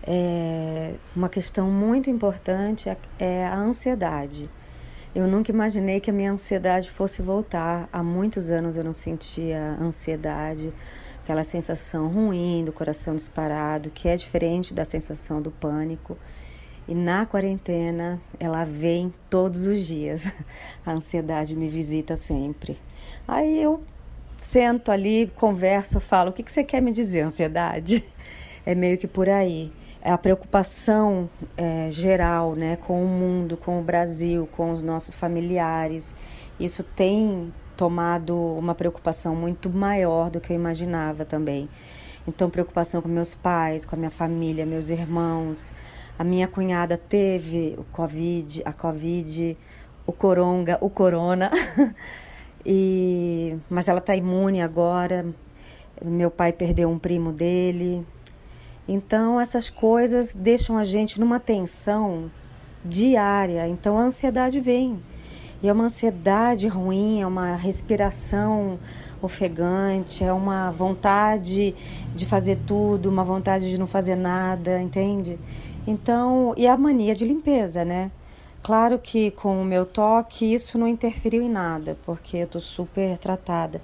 é 0.03 0.95
uma 1.15 1.29
questão 1.29 1.71
muito 1.71 2.11
importante 2.11 2.95
é 3.19 3.47
a 3.47 3.57
ansiedade. 3.57 4.51
Eu 5.15 5.27
nunca 5.27 5.51
imaginei 5.51 5.99
que 5.99 6.11
a 6.11 6.13
minha 6.13 6.33
ansiedade 6.33 6.91
fosse 6.91 7.23
voltar. 7.23 7.89
Há 7.91 8.03
muitos 8.03 8.51
anos 8.51 8.77
eu 8.77 8.85
não 8.85 8.93
sentia 8.93 9.79
ansiedade 9.81 10.71
aquela 11.23 11.43
sensação 11.43 12.09
ruim 12.09 12.63
do 12.63 12.75
coração 12.75 13.17
disparado, 13.17 13.91
que 13.91 14.07
é 14.07 14.15
diferente 14.17 14.75
da 14.75 14.85
sensação 14.85 15.41
do 15.41 15.51
pânico. 15.51 16.19
E 16.87 16.95
na 16.95 17.25
quarentena, 17.25 18.21
ela 18.39 18.65
vem 18.65 19.13
todos 19.31 19.67
os 19.67 19.87
dias. 19.87 20.31
A 20.85 20.93
ansiedade 20.93 21.57
me 21.57 21.69
visita 21.69 22.17
sempre. 22.17 22.79
Aí 23.27 23.61
eu 23.61 23.83
sento 24.37 24.91
ali, 24.91 25.31
converso, 25.37 26.01
falo: 26.01 26.31
o 26.31 26.33
que, 26.33 26.43
que 26.43 26.53
você 26.53 26.65
quer 26.65 26.81
me 26.81 26.93
dizer, 26.93 27.23
ansiedade? 27.23 28.05
É 28.65 28.75
meio 28.75 28.99
que 28.99 29.07
por 29.07 29.29
aí. 29.29 29.71
É 30.03 30.11
a 30.11 30.19
preocupação 30.19 31.31
é, 31.57 31.89
geral 31.89 32.55
né, 32.57 32.77
com 32.77 33.05
o 33.05 33.07
mundo, 33.07 33.57
com 33.57 33.81
o 33.81 33.83
Brasil, 33.83 34.49
com 34.57 34.73
os 34.73 34.83
nossos 34.83 35.15
familiares. 35.15 36.15
Isso 36.59 36.83
tem 36.83 37.53
tomado 37.77 38.37
uma 38.37 38.75
preocupação 38.75 39.37
muito 39.37 39.71
maior 39.71 40.31
do 40.31 40.41
que 40.41 40.53
eu 40.53 40.57
imaginava 40.57 41.25
também. 41.25 41.69
Então, 42.27 42.51
preocupação 42.51 43.01
com 43.01 43.09
meus 43.09 43.35
pais, 43.35 43.85
com 43.85 43.95
a 43.95 43.99
minha 43.99 44.11
família, 44.11 44.67
meus 44.67 44.91
irmãos. 44.91 45.73
A 46.19 46.25
minha 46.25 46.49
cunhada 46.49 46.97
teve 46.97 47.75
o 47.79 47.85
Covid, 47.85 48.63
a 48.65 48.73
Covid, 48.73 49.57
o 50.07 50.13
coronga, 50.13 50.79
o 50.81 50.91
corona. 50.91 51.51
e 52.67 53.57
mas 53.71 53.89
ela 53.89 54.01
está 54.01 54.17
imune 54.17 54.61
agora. 54.61 55.25
Meu 56.05 56.31
pai 56.31 56.53
perdeu 56.53 56.91
um 56.91 56.99
primo 56.99 57.33
dele. 57.33 58.05
Então, 58.89 59.41
essas 59.41 59.71
coisas 59.71 60.35
deixam 60.35 60.77
a 60.77 60.85
gente 60.85 61.19
numa 61.19 61.41
tensão 61.41 62.31
diária. 62.85 63.67
Então, 63.67 63.99
a 63.99 64.03
ansiedade 64.03 64.61
vem. 64.61 65.01
E 65.63 65.69
é 65.69 65.73
uma 65.73 65.85
ansiedade 65.85 66.69
ruim, 66.69 67.23
é 67.23 67.27
uma 67.27 67.57
respiração 67.57 68.79
ofegante, 69.23 70.23
é 70.23 70.33
uma 70.33 70.71
vontade 70.71 71.75
de 72.15 72.27
fazer 72.27 72.59
tudo, 72.67 73.09
uma 73.09 73.25
vontade 73.25 73.71
de 73.71 73.81
não 73.81 73.87
fazer 73.87 74.17
nada, 74.17 74.81
entende? 74.81 75.39
Então, 75.87 76.53
e 76.57 76.67
a 76.67 76.77
mania 76.77 77.15
de 77.15 77.25
limpeza, 77.25 77.85
né? 77.85 78.11
Claro 78.67 78.99
que 78.99 79.31
com 79.31 79.63
o 79.63 79.65
meu 79.65 79.87
toque 79.87 80.53
isso 80.53 80.77
não 80.77 80.89
interferiu 80.89 81.41
em 81.41 81.49
nada, 81.49 81.97
porque 82.05 82.39
eu 82.39 82.49
tô 82.49 82.59
super 82.59 83.17
tratada. 83.17 83.81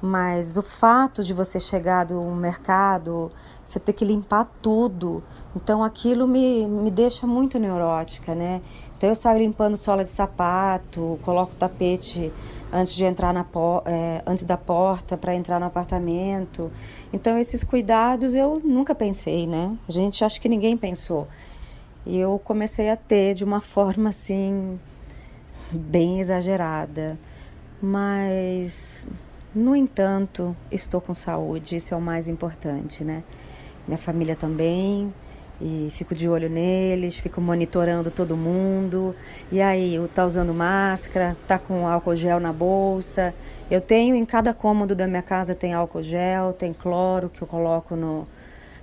Mas 0.00 0.56
o 0.56 0.62
fato 0.62 1.24
de 1.24 1.34
você 1.34 1.58
chegar 1.58 2.06
do 2.06 2.22
mercado, 2.26 3.28
você 3.66 3.80
ter 3.80 3.92
que 3.92 4.04
limpar 4.04 4.48
tudo, 4.62 5.20
então 5.56 5.82
aquilo 5.82 6.28
me, 6.28 6.64
me 6.64 6.92
deixa 6.92 7.26
muito 7.26 7.58
neurótica, 7.58 8.32
né? 8.32 8.62
Então 8.96 9.08
eu 9.08 9.16
saio 9.16 9.40
limpando 9.40 9.76
sola 9.76 10.04
de 10.04 10.10
sapato, 10.10 11.18
coloco 11.24 11.54
o 11.54 11.56
tapete 11.56 12.32
antes 12.72 12.94
de 12.94 13.04
entrar 13.04 13.34
na 13.34 13.44
é, 13.84 14.22
antes 14.24 14.44
da 14.44 14.56
porta 14.56 15.16
para 15.16 15.34
entrar 15.34 15.58
no 15.58 15.66
apartamento. 15.66 16.70
Então 17.12 17.36
esses 17.36 17.64
cuidados 17.64 18.36
eu 18.36 18.60
nunca 18.62 18.94
pensei, 18.94 19.44
né? 19.44 19.76
A 19.88 19.90
gente 19.90 20.24
acho 20.24 20.40
que 20.40 20.48
ninguém 20.48 20.76
pensou. 20.76 21.26
E 22.10 22.18
eu 22.18 22.40
comecei 22.42 22.90
a 22.90 22.96
ter 22.96 23.34
de 23.34 23.44
uma 23.44 23.60
forma 23.60 24.08
assim 24.08 24.80
bem 25.70 26.18
exagerada. 26.18 27.16
Mas 27.80 29.06
no 29.54 29.76
entanto, 29.76 30.56
estou 30.72 31.00
com 31.00 31.14
saúde, 31.14 31.76
isso 31.76 31.94
é 31.94 31.96
o 31.96 32.00
mais 32.00 32.26
importante, 32.26 33.04
né? 33.04 33.22
Minha 33.86 33.96
família 33.96 34.34
também, 34.34 35.14
e 35.60 35.86
fico 35.92 36.12
de 36.12 36.28
olho 36.28 36.50
neles, 36.50 37.16
fico 37.16 37.40
monitorando 37.40 38.10
todo 38.10 38.36
mundo. 38.36 39.14
E 39.52 39.60
aí, 39.60 39.96
o 39.96 40.08
tá 40.08 40.26
usando 40.26 40.52
máscara, 40.52 41.36
tá 41.46 41.60
com 41.60 41.86
álcool 41.86 42.16
gel 42.16 42.40
na 42.40 42.52
bolsa. 42.52 43.32
Eu 43.70 43.80
tenho 43.80 44.16
em 44.16 44.24
cada 44.24 44.52
cômodo 44.52 44.96
da 44.96 45.06
minha 45.06 45.22
casa 45.22 45.54
tem 45.54 45.72
álcool 45.72 46.02
gel, 46.02 46.52
tem 46.54 46.72
cloro 46.72 47.30
que 47.30 47.40
eu 47.40 47.46
coloco 47.46 47.94
no, 47.94 48.26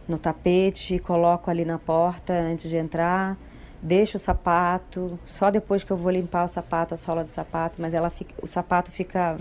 no 0.08 0.17
tapete, 0.17 1.00
coloco 1.00 1.50
ali 1.50 1.65
na 1.65 1.78
porta 1.78 2.34
antes 2.34 2.70
de 2.70 2.78
entrar. 2.78 3.38
Deixo 3.82 4.17
o 4.17 4.20
sapato, 4.20 5.20
só 5.26 5.52
depois 5.52 5.84
que 5.84 5.91
eu 5.91 5.98
vou 5.98 6.12
limpar 6.12 6.46
o 6.46 6.48
sapato, 6.48 6.93
a 6.93 6.98
sola 6.98 7.22
do 7.22 7.30
sapato, 7.30 7.80
mas 7.80 7.93
ela 7.93 8.10
fica, 8.10 8.34
o 8.41 8.48
sapato 8.48 8.91
fica 8.91 9.38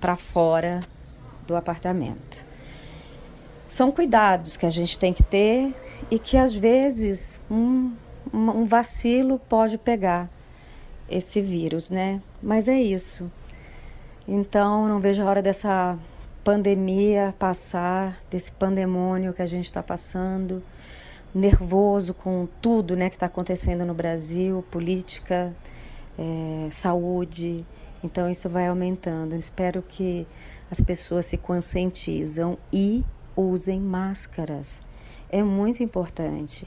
para 0.00 0.16
fora 0.16 0.80
do 1.46 1.56
apartamento. 1.56 2.46
São 3.66 3.90
cuidados 3.90 4.56
que 4.56 4.66
a 4.66 4.70
gente 4.70 4.98
tem 4.98 5.12
que 5.12 5.22
ter 5.22 5.74
e 6.10 6.18
que 6.18 6.36
às 6.36 6.54
vezes 6.54 7.42
um, 7.50 7.92
um 8.32 8.64
vacilo 8.64 9.40
pode 9.48 9.76
pegar 9.76 10.30
esse 11.10 11.40
vírus, 11.40 11.90
né? 11.90 12.22
Mas 12.42 12.68
é 12.68 12.78
isso. 12.78 13.30
Então, 14.26 14.88
não 14.88 15.00
vejo 15.00 15.22
a 15.22 15.26
hora 15.26 15.42
dessa 15.42 15.98
pandemia 16.44 17.34
passar, 17.38 18.18
desse 18.30 18.52
pandemônio 18.52 19.32
que 19.32 19.42
a 19.42 19.46
gente 19.46 19.64
está 19.64 19.82
passando 19.82 20.62
nervoso 21.34 22.14
com 22.14 22.46
tudo 22.62 22.94
né, 22.94 23.08
que 23.10 23.16
está 23.16 23.26
acontecendo 23.26 23.84
no 23.84 23.92
Brasil, 23.92 24.64
política, 24.70 25.52
é, 26.16 26.68
saúde. 26.70 27.66
Então 28.02 28.30
isso 28.30 28.48
vai 28.48 28.68
aumentando. 28.68 29.34
Espero 29.34 29.82
que 29.82 30.26
as 30.70 30.80
pessoas 30.80 31.26
se 31.26 31.36
conscientizam 31.36 32.56
e 32.72 33.04
usem 33.34 33.80
máscaras. 33.80 34.80
É 35.28 35.42
muito 35.42 35.82
importante. 35.82 36.66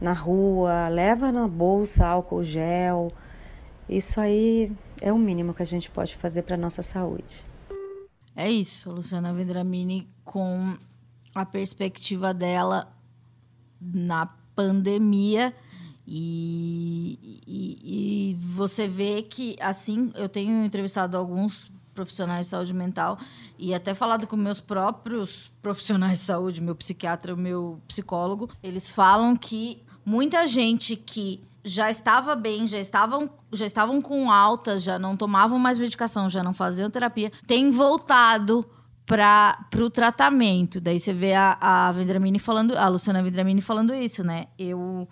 Na 0.00 0.12
rua, 0.12 0.88
leva 0.88 1.30
na 1.30 1.46
bolsa 1.46 2.06
álcool 2.06 2.42
gel. 2.42 3.12
Isso 3.88 4.20
aí 4.20 4.72
é 5.00 5.12
o 5.12 5.18
mínimo 5.18 5.54
que 5.54 5.62
a 5.62 5.66
gente 5.66 5.90
pode 5.90 6.16
fazer 6.16 6.42
para 6.42 6.56
nossa 6.56 6.82
saúde. 6.82 7.46
É 8.40 8.48
isso, 8.48 8.88
Luciana 8.92 9.34
Vendramini, 9.34 10.08
com 10.24 10.78
a 11.34 11.44
perspectiva 11.44 12.32
dela 12.32 12.96
na 13.80 14.26
pandemia. 14.54 15.52
E, 16.06 17.42
e, 17.44 18.30
e, 18.30 18.34
você 18.36 18.86
vê 18.86 19.22
que, 19.22 19.56
assim, 19.60 20.12
eu 20.14 20.28
tenho 20.28 20.64
entrevistado 20.64 21.16
alguns 21.16 21.68
profissionais 21.92 22.46
de 22.46 22.50
saúde 22.50 22.72
mental 22.72 23.18
e 23.58 23.74
até 23.74 23.92
falado 23.92 24.24
com 24.24 24.36
meus 24.36 24.60
próprios 24.60 25.50
profissionais 25.60 26.20
de 26.20 26.24
saúde, 26.24 26.62
meu 26.62 26.76
psiquiatra, 26.76 27.34
meu 27.34 27.80
psicólogo, 27.88 28.48
eles 28.62 28.88
falam 28.88 29.36
que 29.36 29.82
muita 30.06 30.46
gente 30.46 30.94
que 30.94 31.42
já 31.64 31.90
estava 31.90 32.34
bem, 32.34 32.66
já 32.66 32.78
estavam, 32.78 33.30
já 33.52 33.66
estavam 33.66 34.00
com 34.00 34.30
alta, 34.30 34.78
já 34.78 34.98
não 34.98 35.16
tomavam 35.16 35.58
mais 35.58 35.78
medicação, 35.78 36.30
já 36.30 36.42
não 36.42 36.54
faziam 36.54 36.90
terapia, 36.90 37.32
tem 37.46 37.70
voltado 37.70 38.68
para 39.04 39.58
o 39.78 39.90
tratamento. 39.90 40.80
Daí 40.80 40.98
você 40.98 41.12
vê 41.12 41.34
a, 41.34 41.56
a 41.60 41.92
Vendramini 41.92 42.38
falando, 42.38 42.76
a 42.76 42.88
Luciana 42.88 43.22
Vendramini 43.22 43.60
falando 43.60 43.94
isso, 43.94 44.22
né? 44.22 44.46
Eu, 44.58 45.08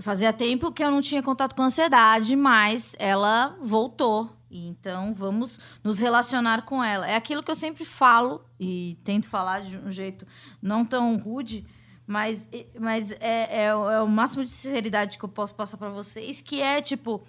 fazia 0.00 0.32
tempo 0.32 0.72
que 0.72 0.82
eu 0.82 0.90
não 0.90 1.00
tinha 1.00 1.22
contato 1.22 1.54
com 1.54 1.62
ansiedade, 1.62 2.36
mas 2.36 2.94
ela 2.98 3.56
voltou. 3.62 4.30
Então 4.50 5.14
vamos 5.14 5.58
nos 5.82 5.98
relacionar 5.98 6.62
com 6.62 6.84
ela. 6.84 7.08
É 7.08 7.16
aquilo 7.16 7.42
que 7.42 7.50
eu 7.50 7.54
sempre 7.54 7.84
falo 7.84 8.44
e 8.60 8.98
tento 9.02 9.28
falar 9.28 9.60
de 9.60 9.78
um 9.78 9.90
jeito 9.90 10.26
não 10.60 10.84
tão 10.84 11.16
rude, 11.16 11.64
mas, 12.12 12.46
mas 12.78 13.10
é, 13.12 13.62
é, 13.62 13.64
é 13.64 13.74
o 13.74 14.06
máximo 14.06 14.44
de 14.44 14.50
sinceridade 14.50 15.16
que 15.16 15.24
eu 15.24 15.28
posso 15.30 15.54
passar 15.54 15.78
para 15.78 15.88
vocês, 15.88 16.42
que 16.42 16.60
é 16.60 16.82
tipo 16.82 17.22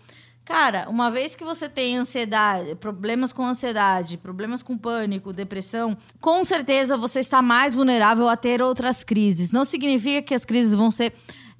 Cara, 0.45 0.89
uma 0.89 1.09
vez 1.09 1.35
que 1.35 1.43
você 1.45 1.69
tem 1.69 1.95
ansiedade, 1.95 2.75
problemas 2.75 3.31
com 3.31 3.45
ansiedade, 3.45 4.17
problemas 4.17 4.61
com 4.61 4.77
pânico, 4.77 5.31
depressão, 5.31 5.95
com 6.19 6.43
certeza 6.43 6.97
você 6.97 7.21
está 7.21 7.41
mais 7.41 7.73
vulnerável 7.73 8.27
a 8.27 8.35
ter 8.35 8.61
outras 8.61 9.05
crises. 9.05 9.53
Não 9.53 9.63
significa 9.63 10.21
que 10.21 10.33
as 10.33 10.43
crises 10.43 10.73
vão 10.73 10.91
ser 10.91 11.13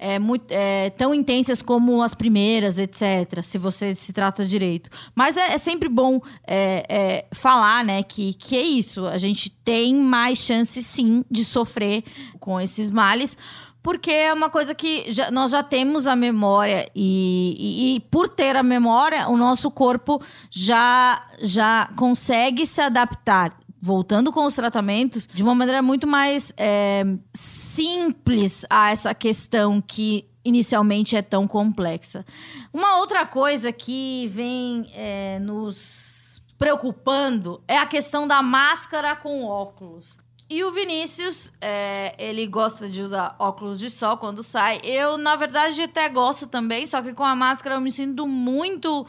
é, 0.04 0.18
muito, 0.18 0.44
é, 0.50 0.90
tão 0.90 1.14
intensas 1.14 1.62
como 1.62 2.02
as 2.02 2.12
primeiras, 2.12 2.78
etc., 2.78 3.42
se 3.42 3.56
você 3.56 3.94
se 3.94 4.12
trata 4.12 4.44
direito. 4.44 4.90
Mas 5.14 5.38
é, 5.38 5.54
é 5.54 5.58
sempre 5.58 5.88
bom 5.88 6.20
é, 6.46 6.84
é, 6.88 7.24
falar, 7.32 7.82
né, 7.82 8.02
que, 8.02 8.34
que 8.34 8.54
é 8.54 8.62
isso. 8.62 9.06
A 9.06 9.16
gente 9.16 9.48
tem 9.48 9.94
mais 9.94 10.38
chance, 10.38 10.82
sim, 10.82 11.24
de 11.30 11.42
sofrer 11.42 12.04
com 12.38 12.60
esses 12.60 12.90
males 12.90 13.38
porque 13.82 14.10
é 14.10 14.32
uma 14.32 14.48
coisa 14.48 14.74
que 14.74 15.12
já, 15.12 15.30
nós 15.30 15.50
já 15.50 15.62
temos 15.62 16.06
a 16.06 16.16
memória 16.16 16.88
e, 16.94 17.54
e, 17.58 17.96
e, 17.96 18.00
por 18.00 18.30
ter 18.30 18.56
a 18.56 18.62
memória, 18.62 19.28
o 19.28 19.36
nosso 19.36 19.70
corpo 19.70 20.22
já, 20.50 21.22
já 21.42 21.90
consegue 21.94 22.64
se 22.64 22.80
adaptar. 22.80 23.54
Voltando 23.86 24.32
com 24.32 24.46
os 24.46 24.54
tratamentos, 24.54 25.26
de 25.26 25.42
uma 25.42 25.54
maneira 25.54 25.82
muito 25.82 26.06
mais 26.06 26.54
é, 26.56 27.04
simples 27.34 28.64
a 28.70 28.90
essa 28.90 29.14
questão 29.14 29.78
que 29.78 30.26
inicialmente 30.42 31.14
é 31.14 31.20
tão 31.20 31.46
complexa. 31.46 32.24
Uma 32.72 32.96
outra 32.96 33.26
coisa 33.26 33.70
que 33.70 34.26
vem 34.28 34.86
é, 34.94 35.38
nos 35.38 36.40
preocupando 36.58 37.62
é 37.68 37.76
a 37.76 37.84
questão 37.84 38.26
da 38.26 38.40
máscara 38.40 39.14
com 39.14 39.44
óculos. 39.44 40.16
E 40.48 40.64
o 40.64 40.72
Vinícius, 40.72 41.52
é, 41.60 42.14
ele 42.18 42.46
gosta 42.46 42.88
de 42.88 43.02
usar 43.02 43.36
óculos 43.38 43.78
de 43.78 43.90
sol 43.90 44.16
quando 44.16 44.42
sai. 44.42 44.80
Eu, 44.82 45.18
na 45.18 45.36
verdade, 45.36 45.82
até 45.82 46.08
gosto 46.08 46.46
também, 46.46 46.86
só 46.86 47.02
que 47.02 47.12
com 47.12 47.22
a 47.22 47.36
máscara 47.36 47.74
eu 47.74 47.82
me 47.82 47.92
sinto 47.92 48.26
muito 48.26 49.06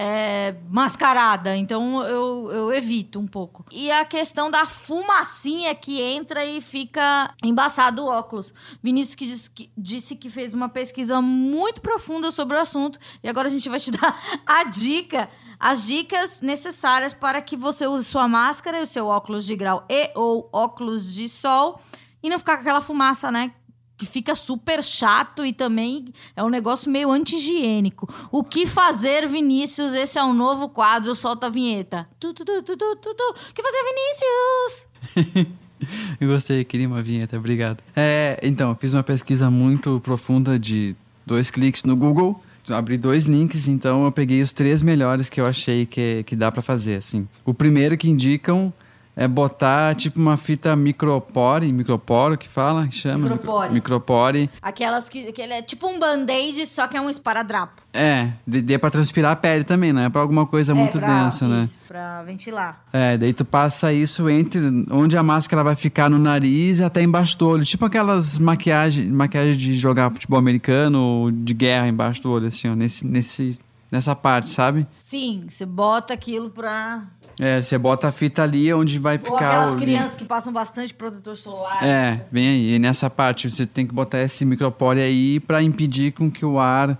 é, 0.00 0.54
mascarada, 0.70 1.56
então 1.56 2.04
eu, 2.04 2.52
eu 2.52 2.72
evito 2.72 3.18
um 3.18 3.26
pouco. 3.26 3.64
E 3.72 3.90
a 3.90 4.04
questão 4.04 4.48
da 4.48 4.64
fumacinha 4.64 5.74
que 5.74 6.00
entra 6.00 6.44
e 6.44 6.60
fica 6.60 7.34
embaçado 7.42 8.04
o 8.04 8.06
óculos. 8.06 8.54
Vinícius 8.80 9.16
que 9.16 9.26
disse, 9.26 9.50
que 9.50 9.70
disse 9.76 10.14
que 10.14 10.30
fez 10.30 10.54
uma 10.54 10.68
pesquisa 10.68 11.20
muito 11.20 11.80
profunda 11.80 12.30
sobre 12.30 12.56
o 12.56 12.60
assunto 12.60 12.96
e 13.24 13.28
agora 13.28 13.48
a 13.48 13.50
gente 13.50 13.68
vai 13.68 13.80
te 13.80 13.90
dar 13.92 14.40
a 14.46 14.62
dica 14.64 15.28
as 15.58 15.84
dicas 15.86 16.40
necessárias 16.40 17.12
para 17.12 17.42
que 17.42 17.56
você 17.56 17.84
use 17.84 18.04
sua 18.04 18.28
máscara 18.28 18.78
e 18.78 18.82
o 18.82 18.86
seu 18.86 19.08
óculos 19.08 19.44
de 19.44 19.56
grau 19.56 19.84
e 19.88 20.12
ou 20.14 20.48
óculos 20.52 21.12
de 21.12 21.28
sol 21.28 21.80
e 22.22 22.30
não 22.30 22.38
ficar 22.38 22.54
com 22.54 22.60
aquela 22.60 22.80
fumaça, 22.80 23.32
né? 23.32 23.52
Que 23.98 24.06
fica 24.06 24.34
super 24.34 24.82
chato 24.82 25.44
e 25.44 25.52
também 25.52 26.06
é 26.34 26.42
um 26.42 26.48
negócio 26.48 26.90
meio 26.90 27.10
anti-higiênico. 27.10 28.08
O 28.30 28.42
que 28.42 28.64
fazer, 28.64 29.28
Vinícius? 29.28 29.92
Esse 29.92 30.18
é 30.18 30.24
um 30.24 30.32
novo 30.32 30.68
quadro, 30.68 31.14
solta 31.14 31.48
a 31.48 31.50
vinheta. 31.50 32.08
Tu, 32.18 32.32
tu, 32.32 32.44
tu, 32.44 32.62
tu, 32.62 32.76
tu, 32.76 32.96
tu, 32.96 33.14
tu. 33.14 33.34
O 33.50 33.52
que 33.52 33.62
fazer, 33.62 33.82
Vinícius? 33.84 35.56
eu 36.20 36.28
gostei, 36.28 36.64
queria 36.64 36.86
uma 36.86 37.02
vinheta, 37.02 37.36
obrigado. 37.36 37.82
É, 37.94 38.38
então, 38.42 38.74
fiz 38.74 38.94
uma 38.94 39.02
pesquisa 39.02 39.50
muito 39.50 40.00
profunda 40.00 40.58
de 40.58 40.96
dois 41.26 41.50
cliques 41.50 41.82
no 41.82 41.96
Google 41.96 42.40
abri 42.74 42.96
dois 42.96 43.24
links, 43.24 43.68
então 43.68 44.04
eu 44.04 44.12
peguei 44.12 44.42
os 44.42 44.52
três 44.52 44.82
melhores 44.82 45.28
que 45.28 45.40
eu 45.40 45.46
achei 45.46 45.86
que, 45.86 46.22
que 46.24 46.36
dá 46.36 46.50
para 46.50 46.62
fazer, 46.62 46.96
assim. 46.96 47.26
O 47.44 47.54
primeiro 47.54 47.96
que 47.96 48.08
indicam 48.08 48.72
é 49.18 49.26
botar 49.26 49.96
tipo 49.96 50.20
uma 50.20 50.36
fita 50.36 50.76
micropore, 50.76 51.72
microporo 51.72 52.38
que 52.38 52.48
fala, 52.48 52.86
que 52.86 52.94
chama? 52.94 53.24
Micropore. 53.24 53.72
Micropore. 53.74 54.50
Aquelas 54.62 55.08
que, 55.08 55.32
que 55.32 55.42
ele 55.42 55.54
é 55.54 55.60
tipo 55.60 55.88
um 55.88 55.98
band-aid, 55.98 56.64
só 56.66 56.86
que 56.86 56.96
é 56.96 57.00
um 57.00 57.10
esparadrapo. 57.10 57.82
É, 57.92 58.30
dê 58.46 58.78
pra 58.78 58.90
transpirar 58.90 59.32
a 59.32 59.36
pele 59.36 59.64
também, 59.64 59.92
não 59.92 60.02
é 60.02 60.08
pra 60.08 60.20
alguma 60.20 60.46
coisa 60.46 60.70
é, 60.70 60.74
muito 60.74 61.00
pra, 61.00 61.24
densa, 61.24 61.48
né? 61.48 61.64
isso, 61.64 61.74
né? 61.74 61.80
Pra 61.88 62.22
ventilar. 62.22 62.84
É, 62.92 63.18
daí 63.18 63.32
tu 63.32 63.44
passa 63.44 63.92
isso 63.92 64.30
entre 64.30 64.60
onde 64.88 65.16
a 65.16 65.22
máscara 65.22 65.64
vai 65.64 65.74
ficar 65.74 66.08
no 66.08 66.18
nariz 66.18 66.78
e 66.78 66.84
até 66.84 67.02
embaixo 67.02 67.36
do 67.36 67.48
olho. 67.48 67.64
Tipo 67.64 67.86
aquelas 67.86 68.38
maquiagens 68.38 69.10
maquiagem 69.10 69.56
de 69.56 69.74
jogar 69.74 70.10
futebol 70.10 70.38
americano 70.38 71.02
ou 71.02 71.30
de 71.32 71.54
guerra 71.54 71.88
embaixo 71.88 72.22
do 72.22 72.30
olho, 72.30 72.46
assim, 72.46 72.68
ó, 72.68 72.76
nesse, 72.76 73.04
nesse, 73.04 73.58
nessa 73.90 74.14
parte, 74.14 74.50
sabe? 74.50 74.86
Sim, 75.00 75.46
você 75.48 75.64
bota 75.64 76.14
aquilo 76.14 76.50
pra 76.50 77.04
é, 77.40 77.62
você 77.62 77.78
bota 77.78 78.08
a 78.08 78.12
fita 78.12 78.42
ali 78.42 78.72
onde 78.74 78.98
vai 78.98 79.16
ficar. 79.16 79.30
Ou 79.30 79.36
aquelas 79.36 79.74
o... 79.74 79.78
crianças 79.78 80.16
que 80.16 80.24
passam 80.24 80.52
bastante 80.52 80.92
protetor 80.92 81.36
solar. 81.36 81.84
É, 81.84 82.10
assim. 82.10 82.22
vem 82.32 82.48
aí. 82.48 82.74
E 82.74 82.78
nessa 82.78 83.08
parte 83.08 83.48
você 83.48 83.64
tem 83.64 83.86
que 83.86 83.94
botar 83.94 84.20
esse 84.20 84.44
micropore 84.44 85.00
aí 85.00 85.38
para 85.40 85.62
impedir 85.62 86.12
com 86.12 86.30
que 86.30 86.44
o 86.44 86.58
ar 86.58 86.98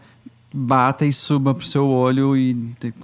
bata 0.52 1.04
e 1.04 1.12
suba 1.12 1.54
pro 1.54 1.66
seu 1.66 1.86
olho 1.88 2.36
e, 2.36 2.56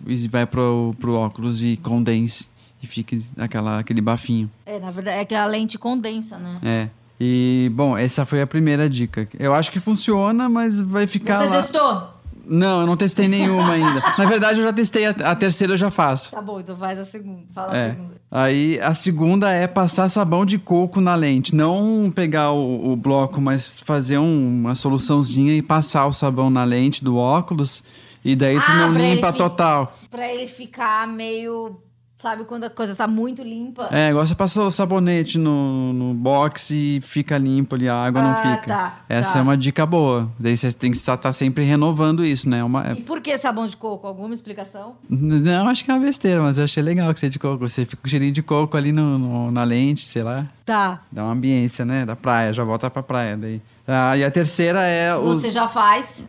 e 0.07 0.29
vai 0.29 0.47
pro, 0.47 0.95
pro 0.99 1.15
óculos 1.15 1.63
e 1.63 1.77
condense. 1.77 2.49
E 2.83 2.87
fique 2.87 3.25
aquela, 3.37 3.81
aquele 3.81 4.01
bafinho. 4.01 4.51
É, 4.65 4.79
na 4.79 4.91
verdade, 4.91 5.19
é 5.19 5.25
que 5.25 5.35
a 5.35 5.45
lente 5.47 5.79
condensa, 5.79 6.39
né? 6.39 6.59
É. 6.63 6.89
E, 7.19 7.71
bom, 7.75 7.97
essa 7.97 8.27
foi 8.27 8.43
a 8.43 8.47
primeira 8.47 8.89
dica. 8.89 9.29
Eu 9.39 9.55
acho 9.55 9.71
que 9.73 9.81
funciona, 9.81 10.49
mas 10.49 10.81
vai 10.81 11.07
ficar 11.07 11.39
Você 11.39 11.49
lá. 11.49 11.57
testou? 11.57 12.14
Não, 12.47 12.81
eu 12.83 12.87
não 12.87 12.97
testei 12.97 13.29
nenhuma 13.29 13.73
ainda. 13.73 14.03
Na 14.19 14.25
verdade, 14.27 14.59
eu 14.61 14.65
já 14.65 14.73
testei 14.73 15.07
a, 15.07 15.11
a 15.11 15.35
terceira, 15.35 15.73
eu 15.73 15.77
já 15.79 15.91
faço. 15.91 16.31
Tá 16.31 16.41
bom, 16.43 16.61
então 16.61 16.77
faz 16.77 16.99
a 16.99 17.05
segunda. 17.05 17.43
Fala 17.55 17.73
a 17.73 17.77
É. 17.77 17.91
segunda. 17.91 18.15
Aí 18.31 18.81
a 18.81 18.93
segunda 18.95 19.51
é 19.53 19.67
passar 19.69 20.09
sabão 20.09 20.45
de 20.45 20.59
coco 20.59 21.01
na 21.01 21.15
lente. 21.15 21.55
Não 21.55 22.11
pegar 22.15 22.51
o, 22.51 22.93
o 22.93 22.97
bloco, 22.97 23.41
mas 23.41 23.79
fazer 23.81 24.19
um- 24.19 24.61
uma 24.61 24.75
soluçãozinha 24.75 25.55
e 25.55 25.63
passar 25.63 26.07
o 26.07 26.13
sabão 26.13 26.51
na 26.51 26.65
lente 26.65 27.03
do 27.05 27.17
óculos. 27.17 27.85
E 28.25 28.35
daí 28.35 28.61
tu 28.61 28.71
Ah, 28.71 28.75
não 28.79 28.93
pra 28.95 29.03
ele 29.03 29.15
limpa 29.15 29.31
fi- 29.33 29.39
total. 29.39 29.93
Pra 30.11 30.27
ele 30.33 30.47
ficar 30.49 31.07
meio. 31.07 31.77
Sabe 32.25 32.45
quando 32.45 32.65
a 32.65 32.71
coisa 32.71 32.97
tá 32.97 33.07
muito 33.07 33.43
limpa? 33.43 33.87
É, 33.93 34.09
igual 34.09 34.27
você 34.27 34.35
passa 34.35 34.63
o 34.63 34.71
sabonete 34.71 35.37
no, 35.37 35.93
no 35.93 36.15
box 36.15 36.71
e 36.71 36.99
fica 37.03 37.37
limpo 37.37 37.75
ali, 37.75 37.87
a 37.87 37.95
água 37.95 38.23
não 38.23 38.31
Ah, 38.31 38.37
fica. 38.57 38.67
tá, 38.67 38.99
Essa 39.11 39.35
tá. 39.35 39.39
é 39.41 39.43
uma 39.43 39.57
dica 39.59 39.85
boa. 39.85 40.27
Daí 40.39 40.57
você 40.57 40.73
tem 40.73 40.91
que 40.91 40.97
estar 40.97 41.19
tá 41.19 41.31
sempre 41.35 41.65
renovando 41.65 42.25
isso, 42.25 42.49
né? 42.49 42.65
Uma, 42.65 42.93
E 42.93 43.03
por 43.03 43.21
que 43.21 43.37
sabão 43.37 43.67
de 43.67 43.77
coco? 43.77 44.07
Alguma 44.07 44.33
explicação? 44.33 44.95
Não, 45.07 45.69
acho 45.69 45.85
que 45.85 45.91
é 45.91 45.95
uma 45.95 46.01
besteira, 46.03 46.41
mas 46.41 46.57
eu 46.57 46.65
achei 46.65 46.83
legal 46.83 47.13
que 47.13 47.21
você 47.21 47.27
é 47.27 47.29
de 47.29 47.39
coco. 47.39 47.69
Você 47.69 47.85
fica 47.85 48.01
com 48.01 48.09
cheirinho 48.09 48.33
de 48.33 48.43
coco 48.43 48.75
ali 48.75 48.91
no, 48.91 49.19
no- 49.19 49.51
na 49.51 49.63
lente, 49.63 50.09
sei 50.09 50.23
lá. 50.23 50.47
Tá. 50.65 51.03
Dá 51.13 51.25
uma 51.25 51.33
ambiência, 51.35 51.85
né? 51.85 52.07
Da 52.07 52.17
praia, 52.17 52.55
já 52.55 52.65
volta 52.65 52.89
pra 52.89 53.03
praia 53.03 53.37
daí. 53.37 53.61
Ah, 53.87 54.17
e 54.17 54.25
a 54.25 54.31
terceira 54.31 54.81
é 54.81 55.15
o. 55.15 55.25
Você 55.35 55.51
já 55.51 55.69
faz. 55.69 56.27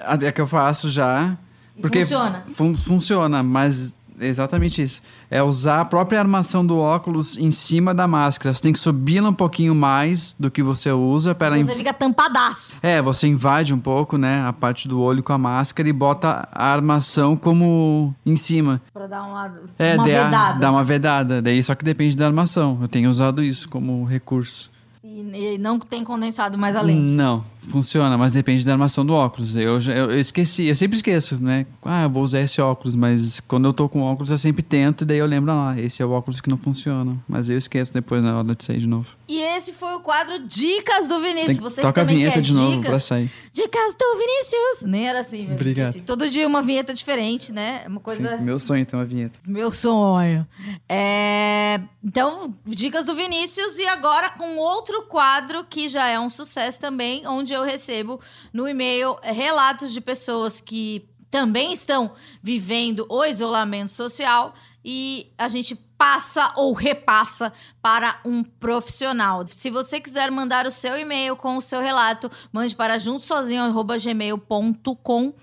A 0.00 0.14
é 0.26 0.32
que 0.32 0.40
eu 0.40 0.48
faço 0.48 0.88
já. 0.90 1.36
E 1.76 1.82
Porque 1.82 2.00
funciona? 2.00 2.42
fun- 2.52 2.74
funciona, 2.74 3.42
mas 3.44 3.90
é 3.90 3.94
exatamente 4.20 4.82
isso. 4.82 5.02
É 5.30 5.42
usar 5.42 5.80
a 5.80 5.84
própria 5.84 6.18
armação 6.18 6.64
do 6.64 6.78
óculos 6.78 7.36
em 7.36 7.50
cima 7.50 7.94
da 7.94 8.06
máscara. 8.06 8.54
Você 8.54 8.62
tem 8.62 8.72
que 8.72 8.78
subir 8.78 9.22
um 9.22 9.32
pouquinho 9.32 9.74
mais 9.74 10.34
do 10.38 10.50
que 10.50 10.62
você 10.62 10.90
usa 10.92 11.34
para 11.34 11.56
Você 11.56 11.74
fica 11.74 11.92
tampadaço. 11.92 12.76
É, 12.82 13.00
você 13.02 13.26
invade 13.26 13.72
um 13.74 13.78
pouco, 13.78 14.16
né, 14.16 14.46
a 14.46 14.52
parte 14.52 14.86
do 14.88 15.00
olho 15.00 15.22
com 15.22 15.32
a 15.32 15.38
máscara 15.38 15.88
e 15.88 15.92
bota 15.92 16.48
a 16.52 16.72
armação 16.72 17.36
como 17.36 18.14
em 18.24 18.36
cima. 18.36 18.80
Pra 18.92 19.06
dar 19.06 19.22
uma, 19.24 19.52
É, 19.78 19.94
uma 19.94 20.04
vedada. 20.04 20.58
dá 20.60 20.70
uma 20.70 20.84
vedada. 20.84 21.42
Daí 21.42 21.62
só 21.62 21.74
que 21.74 21.84
depende 21.84 22.16
da 22.16 22.26
armação. 22.26 22.78
Eu 22.80 22.88
tenho 22.88 23.10
usado 23.10 23.42
isso 23.42 23.68
como 23.68 24.04
recurso. 24.04 24.70
E, 25.04 25.54
e 25.54 25.58
não 25.58 25.78
tem 25.78 26.02
condensado 26.04 26.58
mais 26.58 26.74
a 26.76 26.82
lente. 26.82 27.12
Não, 27.12 27.44
funciona, 27.70 28.16
mas 28.16 28.32
depende 28.32 28.64
da 28.64 28.72
armação 28.72 29.04
do 29.04 29.12
óculos. 29.14 29.54
Eu, 29.56 29.80
eu, 29.80 30.10
eu 30.10 30.18
esqueci, 30.18 30.64
eu 30.66 30.76
sempre 30.76 30.96
esqueço, 30.96 31.42
né? 31.42 31.66
Ah, 31.84 32.04
eu 32.04 32.10
vou 32.10 32.22
usar 32.22 32.40
esse 32.40 32.60
óculos, 32.60 32.94
mas 32.94 33.40
quando 33.40 33.66
eu 33.66 33.72
tô 33.72 33.88
com 33.88 34.02
óculos 34.02 34.30
eu 34.30 34.38
sempre 34.38 34.62
tento 34.62 35.02
e 35.02 35.04
daí 35.04 35.18
eu 35.18 35.26
lembro 35.26 35.52
lá, 35.54 35.78
esse 35.78 36.02
é 36.02 36.06
o 36.06 36.10
óculos 36.10 36.40
que 36.40 36.48
não 36.48 36.56
funciona. 36.56 37.16
Mas 37.28 37.48
eu 37.50 37.56
esqueço 37.56 37.92
depois 37.92 38.22
na 38.22 38.38
hora 38.38 38.54
de 38.54 38.64
sair 38.64 38.78
de 38.78 38.86
novo. 38.86 39.06
E 39.28 39.40
esse 39.40 39.72
foi 39.72 39.94
o 39.94 40.00
quadro 40.00 40.38
Dicas 40.46 41.06
do 41.08 41.20
Vinícius. 41.20 41.56
Tem, 41.58 41.60
Você 41.60 41.82
toca 41.82 42.00
a 42.00 42.04
vinheta 42.04 42.34
quer 42.34 42.40
de 42.40 42.52
novo 42.52 42.72
dicas. 42.76 42.88
pra 42.88 43.00
sair. 43.00 43.30
Dicas 43.52 43.94
do 43.94 44.18
Vinícius. 44.18 44.84
Nem 44.90 45.08
era 45.08 45.20
assim, 45.20 45.44
mas 45.46 45.54
Obrigado. 45.56 45.88
esqueci. 45.88 46.04
Todo 46.04 46.28
dia 46.30 46.46
uma 46.46 46.62
vinheta 46.62 46.94
diferente, 46.94 47.52
né? 47.52 47.82
É 47.84 47.88
Uma 47.88 48.00
coisa. 48.00 48.36
Sim, 48.38 48.44
meu 48.44 48.58
sonho 48.58 48.84
tem 48.86 48.98
uma 48.98 49.04
vinheta. 49.04 49.38
Meu 49.46 49.70
sonho. 49.72 50.46
É, 50.88 51.80
Então, 52.04 52.54
dicas 52.64 53.04
do 53.04 53.14
Vinícius 53.14 53.78
e 53.78 53.86
agora 53.86 54.30
com 54.30 54.58
outro 54.58 55.02
quadro 55.02 55.64
que 55.68 55.88
já 55.88 56.06
é 56.08 56.18
um 56.20 56.30
sucesso 56.30 56.78
também, 56.80 57.26
onde 57.26 57.52
eu 57.56 57.64
recebo 57.64 58.20
no 58.52 58.68
e-mail 58.68 59.16
é, 59.22 59.32
relatos 59.32 59.92
de 59.92 60.00
pessoas 60.00 60.60
que 60.60 61.08
também 61.30 61.72
estão 61.72 62.12
vivendo 62.42 63.06
o 63.08 63.24
isolamento 63.24 63.90
social 63.90 64.54
e 64.84 65.32
a 65.36 65.48
gente 65.48 65.74
passa 65.98 66.52
ou 66.56 66.72
repassa 66.72 67.52
para 67.82 68.20
um 68.24 68.44
profissional. 68.44 69.44
Se 69.48 69.68
você 69.70 70.00
quiser 70.00 70.30
mandar 70.30 70.64
o 70.66 70.70
seu 70.70 70.96
e-mail 70.96 71.34
com 71.36 71.56
o 71.56 71.62
seu 71.62 71.80
relato, 71.80 72.30
mande 72.52 72.76
para 72.76 72.98
juntosozinho@gmail.com. 72.98 75.34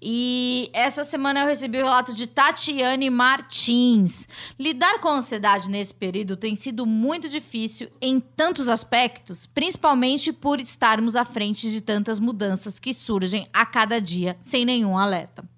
E 0.00 0.70
essa 0.72 1.04
semana 1.04 1.40
eu 1.40 1.46
recebi 1.46 1.78
o 1.78 1.84
relato 1.84 2.14
de 2.14 2.26
Tatiane 2.26 3.08
Martins. 3.08 4.28
Lidar 4.58 5.00
com 5.00 5.08
a 5.08 5.16
ansiedade 5.16 5.70
nesse 5.70 5.94
período 5.94 6.36
tem 6.36 6.54
sido 6.54 6.84
muito 6.84 7.28
difícil 7.28 7.88
em 8.00 8.20
tantos 8.20 8.68
aspectos, 8.68 9.46
principalmente 9.46 10.32
por 10.32 10.60
estarmos 10.60 11.16
à 11.16 11.24
frente 11.24 11.70
de 11.70 11.80
tantas 11.80 12.20
mudanças 12.20 12.78
que 12.78 12.92
surgem 12.92 13.46
a 13.52 13.64
cada 13.64 14.00
dia 14.00 14.36
sem 14.40 14.64
nenhum 14.64 14.98
alerta. 14.98 15.55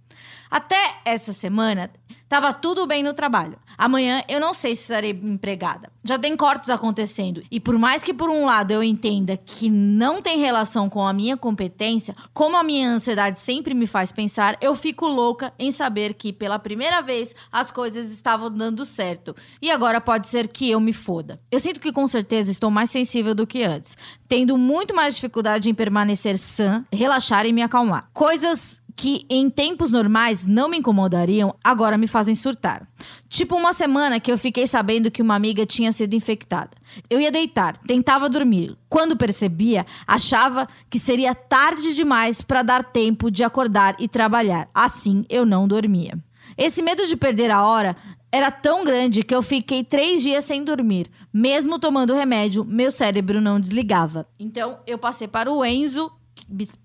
Até 0.50 0.96
essa 1.04 1.32
semana, 1.32 1.90
tava 2.28 2.52
tudo 2.52 2.86
bem 2.86 3.02
no 3.02 3.14
trabalho. 3.14 3.58
Amanhã 3.76 4.24
eu 4.28 4.40
não 4.40 4.52
sei 4.52 4.74
se 4.74 4.82
estarei 4.82 5.10
empregada. 5.10 5.90
Já 6.02 6.18
tem 6.18 6.36
cortes 6.36 6.68
acontecendo. 6.68 7.42
E 7.50 7.60
por 7.60 7.78
mais 7.78 8.02
que 8.02 8.12
por 8.12 8.28
um 8.28 8.44
lado 8.44 8.72
eu 8.72 8.82
entenda 8.82 9.36
que 9.36 9.70
não 9.70 10.20
tem 10.20 10.38
relação 10.38 10.90
com 10.90 11.06
a 11.06 11.12
minha 11.12 11.36
competência, 11.36 12.16
como 12.34 12.56
a 12.56 12.64
minha 12.64 12.90
ansiedade 12.90 13.38
sempre 13.38 13.74
me 13.74 13.86
faz 13.86 14.10
pensar, 14.10 14.58
eu 14.60 14.74
fico 14.74 15.06
louca 15.06 15.52
em 15.58 15.70
saber 15.70 16.14
que 16.14 16.32
pela 16.32 16.58
primeira 16.58 17.00
vez 17.00 17.36
as 17.52 17.70
coisas 17.70 18.10
estavam 18.10 18.50
dando 18.50 18.84
certo. 18.84 19.34
E 19.62 19.70
agora 19.70 20.00
pode 20.00 20.26
ser 20.26 20.48
que 20.48 20.68
eu 20.68 20.80
me 20.80 20.92
foda. 20.92 21.38
Eu 21.50 21.60
sinto 21.60 21.78
que 21.78 21.92
com 21.92 22.06
certeza 22.06 22.50
estou 22.50 22.70
mais 22.70 22.90
sensível 22.90 23.34
do 23.34 23.46
que 23.46 23.62
antes, 23.62 23.96
tendo 24.26 24.58
muito 24.58 24.94
mais 24.94 25.14
dificuldade 25.14 25.70
em 25.70 25.74
permanecer 25.74 26.36
sã, 26.36 26.84
relaxar 26.92 27.46
e 27.46 27.52
me 27.52 27.62
acalmar. 27.62 28.10
Coisas 28.12 28.82
que 28.98 29.24
em 29.30 29.48
tempos 29.48 29.92
normais 29.92 30.44
não 30.44 30.68
me 30.68 30.78
incomodariam, 30.78 31.54
agora 31.62 31.96
me 31.96 32.08
fazem 32.08 32.34
surtar. 32.34 32.84
Tipo 33.28 33.54
uma 33.54 33.72
semana 33.72 34.18
que 34.18 34.30
eu 34.30 34.36
fiquei 34.36 34.66
sabendo 34.66 35.08
que 35.08 35.22
uma 35.22 35.36
amiga 35.36 35.64
tinha 35.64 35.92
sido 35.92 36.14
infectada. 36.14 36.72
Eu 37.08 37.20
ia 37.20 37.30
deitar, 37.30 37.76
tentava 37.76 38.28
dormir. 38.28 38.76
Quando 38.88 39.16
percebia, 39.16 39.86
achava 40.04 40.66
que 40.90 40.98
seria 40.98 41.32
tarde 41.32 41.94
demais 41.94 42.42
para 42.42 42.64
dar 42.64 42.82
tempo 42.82 43.30
de 43.30 43.44
acordar 43.44 43.94
e 44.00 44.08
trabalhar. 44.08 44.68
Assim, 44.74 45.24
eu 45.28 45.46
não 45.46 45.68
dormia. 45.68 46.18
Esse 46.56 46.82
medo 46.82 47.06
de 47.06 47.16
perder 47.16 47.52
a 47.52 47.64
hora 47.64 47.96
era 48.32 48.50
tão 48.50 48.84
grande 48.84 49.22
que 49.22 49.32
eu 49.34 49.42
fiquei 49.42 49.84
três 49.84 50.22
dias 50.22 50.44
sem 50.44 50.64
dormir. 50.64 51.08
Mesmo 51.32 51.78
tomando 51.78 52.14
remédio, 52.14 52.64
meu 52.64 52.90
cérebro 52.90 53.40
não 53.40 53.60
desligava. 53.60 54.26
Então, 54.40 54.80
eu 54.88 54.98
passei 54.98 55.28
para 55.28 55.52
o 55.52 55.64
Enzo 55.64 56.10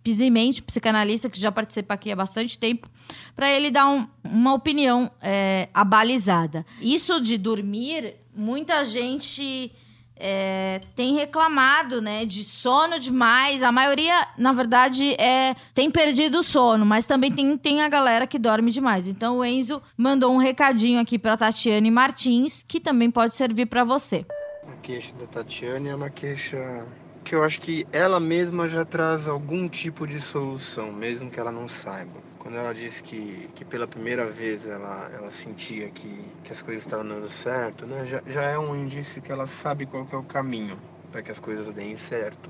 Pizimente, 0.04 0.62
psicanalista 0.62 1.30
que 1.30 1.39
já 1.39 1.52
participa 1.52 1.93
aqui 1.93 2.12
há 2.12 2.15
bastante 2.15 2.58
tempo, 2.58 2.89
para 3.36 3.49
ele 3.49 3.71
dar 3.71 3.88
um- 3.88 4.08
uma 4.23 4.54
opinião 4.54 5.10
é, 5.21 5.69
abalizada. 5.73 6.65
Isso 6.82 7.21
de 7.21 7.38
dormir, 7.38 8.15
muita 8.36 8.84
gente 8.84 9.71
é, 10.15 10.80
tem 10.95 11.15
reclamado, 11.15 12.02
né, 12.02 12.26
de 12.26 12.43
sono 12.43 12.99
demais. 12.99 13.63
A 13.63 13.71
maioria, 13.71 14.15
na 14.38 14.54
verdade, 14.54 15.13
é 15.15 15.56
tem 15.73 15.89
perdido 15.89 16.39
o 16.39 16.43
sono, 16.43 16.86
mas 16.86 17.06
também 17.06 17.32
tem, 17.32 17.58
tem 17.58 17.82
a 17.82 17.89
galera 17.89 18.28
que 18.28 18.38
dorme 18.38 18.69
demais. 18.71 19.08
Então 19.08 19.38
o 19.39 19.45
Enzo 19.45 19.82
mandou 19.97 20.32
um 20.34 20.38
recadinho 20.38 20.99
aqui 20.99 21.17
para 21.17 21.36
Tatiane 21.36 21.89
Martins, 21.89 22.63
que 22.67 22.80
também 22.80 23.10
pode 23.10 23.34
servir 23.36 23.65
para 23.65 23.84
você. 23.84 24.26
A 24.71 24.76
queixa 24.82 25.13
da 25.15 25.26
Tatiane 25.26 25.89
é 25.89 25.95
uma 25.95 26.10
queixa 26.10 26.86
que 27.24 27.34
eu 27.34 27.44
acho 27.44 27.62
que 27.62 27.88
ela 27.92 28.20
mesma 28.20 28.68
já 28.68 28.84
traz 28.84 29.28
algum 29.28 29.70
tipo 29.70 30.06
de 30.06 30.20
solução, 30.20 30.92
mesmo 30.92 31.32
que 31.32 31.40
ela 31.40 31.52
não 31.52 31.68
saiba. 31.68 32.22
Quando 32.38 32.58
ela 32.58 32.74
disse 32.74 33.02
que, 33.02 33.50
que 33.56 33.64
pela 33.64 33.88
primeira 33.88 34.26
vez 34.26 34.68
ela, 34.68 35.10
ela 35.14 35.32
sentia 35.32 35.90
que, 35.90 36.30
que 36.44 36.52
as 36.52 36.62
coisas 36.62 36.84
estavam 36.84 37.08
dando 37.08 37.30
certo, 37.30 37.86
né? 37.86 38.06
já, 38.06 38.22
já 38.28 38.44
é 38.44 38.60
um 38.60 38.76
indício 38.76 39.22
que 39.22 39.32
ela 39.32 39.48
sabe 39.48 39.86
qual 39.86 40.06
é 40.12 40.16
o 40.18 40.24
caminho 40.24 40.78
para 41.12 41.22
que 41.22 41.32
as 41.32 41.40
coisas 41.40 41.74
deem 41.74 41.96
certo. 41.96 42.50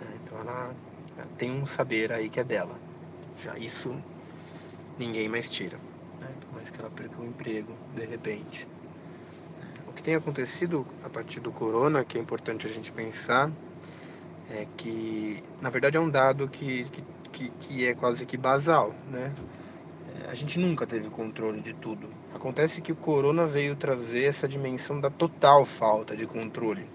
né? 0.00 0.06
Então 0.24 0.40
ela, 0.40 0.74
ela 1.16 1.28
tem 1.38 1.50
um 1.52 1.64
saber 1.64 2.10
aí 2.10 2.28
que 2.28 2.40
é 2.40 2.44
dela. 2.44 2.76
Já 3.38 3.56
isso 3.56 3.96
ninguém 4.98 5.28
mais 5.28 5.48
tira. 5.48 5.78
Né? 6.20 6.28
Por 6.40 6.56
mais 6.56 6.70
que 6.70 6.80
ela 6.80 6.90
perca 6.90 7.22
o 7.22 7.24
emprego 7.24 7.72
de 7.94 8.04
repente. 8.04 8.66
Que 10.00 10.04
tem 10.04 10.14
acontecido 10.14 10.86
a 11.04 11.10
partir 11.10 11.40
do 11.40 11.52
corona, 11.52 12.02
que 12.02 12.16
é 12.16 12.20
importante 12.22 12.66
a 12.66 12.70
gente 12.70 12.90
pensar, 12.90 13.50
é 14.50 14.66
que, 14.74 15.44
na 15.60 15.68
verdade, 15.68 15.98
é 15.98 16.00
um 16.00 16.08
dado 16.08 16.48
que, 16.48 16.84
que, 16.84 17.04
que, 17.30 17.50
que 17.60 17.86
é 17.86 17.94
quase 17.94 18.24
que 18.24 18.38
basal, 18.38 18.94
né? 19.10 19.30
É, 20.24 20.30
A 20.30 20.34
gente 20.34 20.58
nunca 20.58 20.86
teve 20.86 21.10
controle 21.10 21.60
de 21.60 21.74
tudo. 21.74 22.08
Acontece 22.34 22.80
que 22.80 22.90
o 22.90 22.96
corona 22.96 23.46
veio 23.46 23.76
trazer 23.76 24.24
essa 24.24 24.48
dimensão 24.48 24.98
da 24.98 25.10
total 25.10 25.66
falta 25.66 26.16
de 26.16 26.26
controle, 26.26 26.86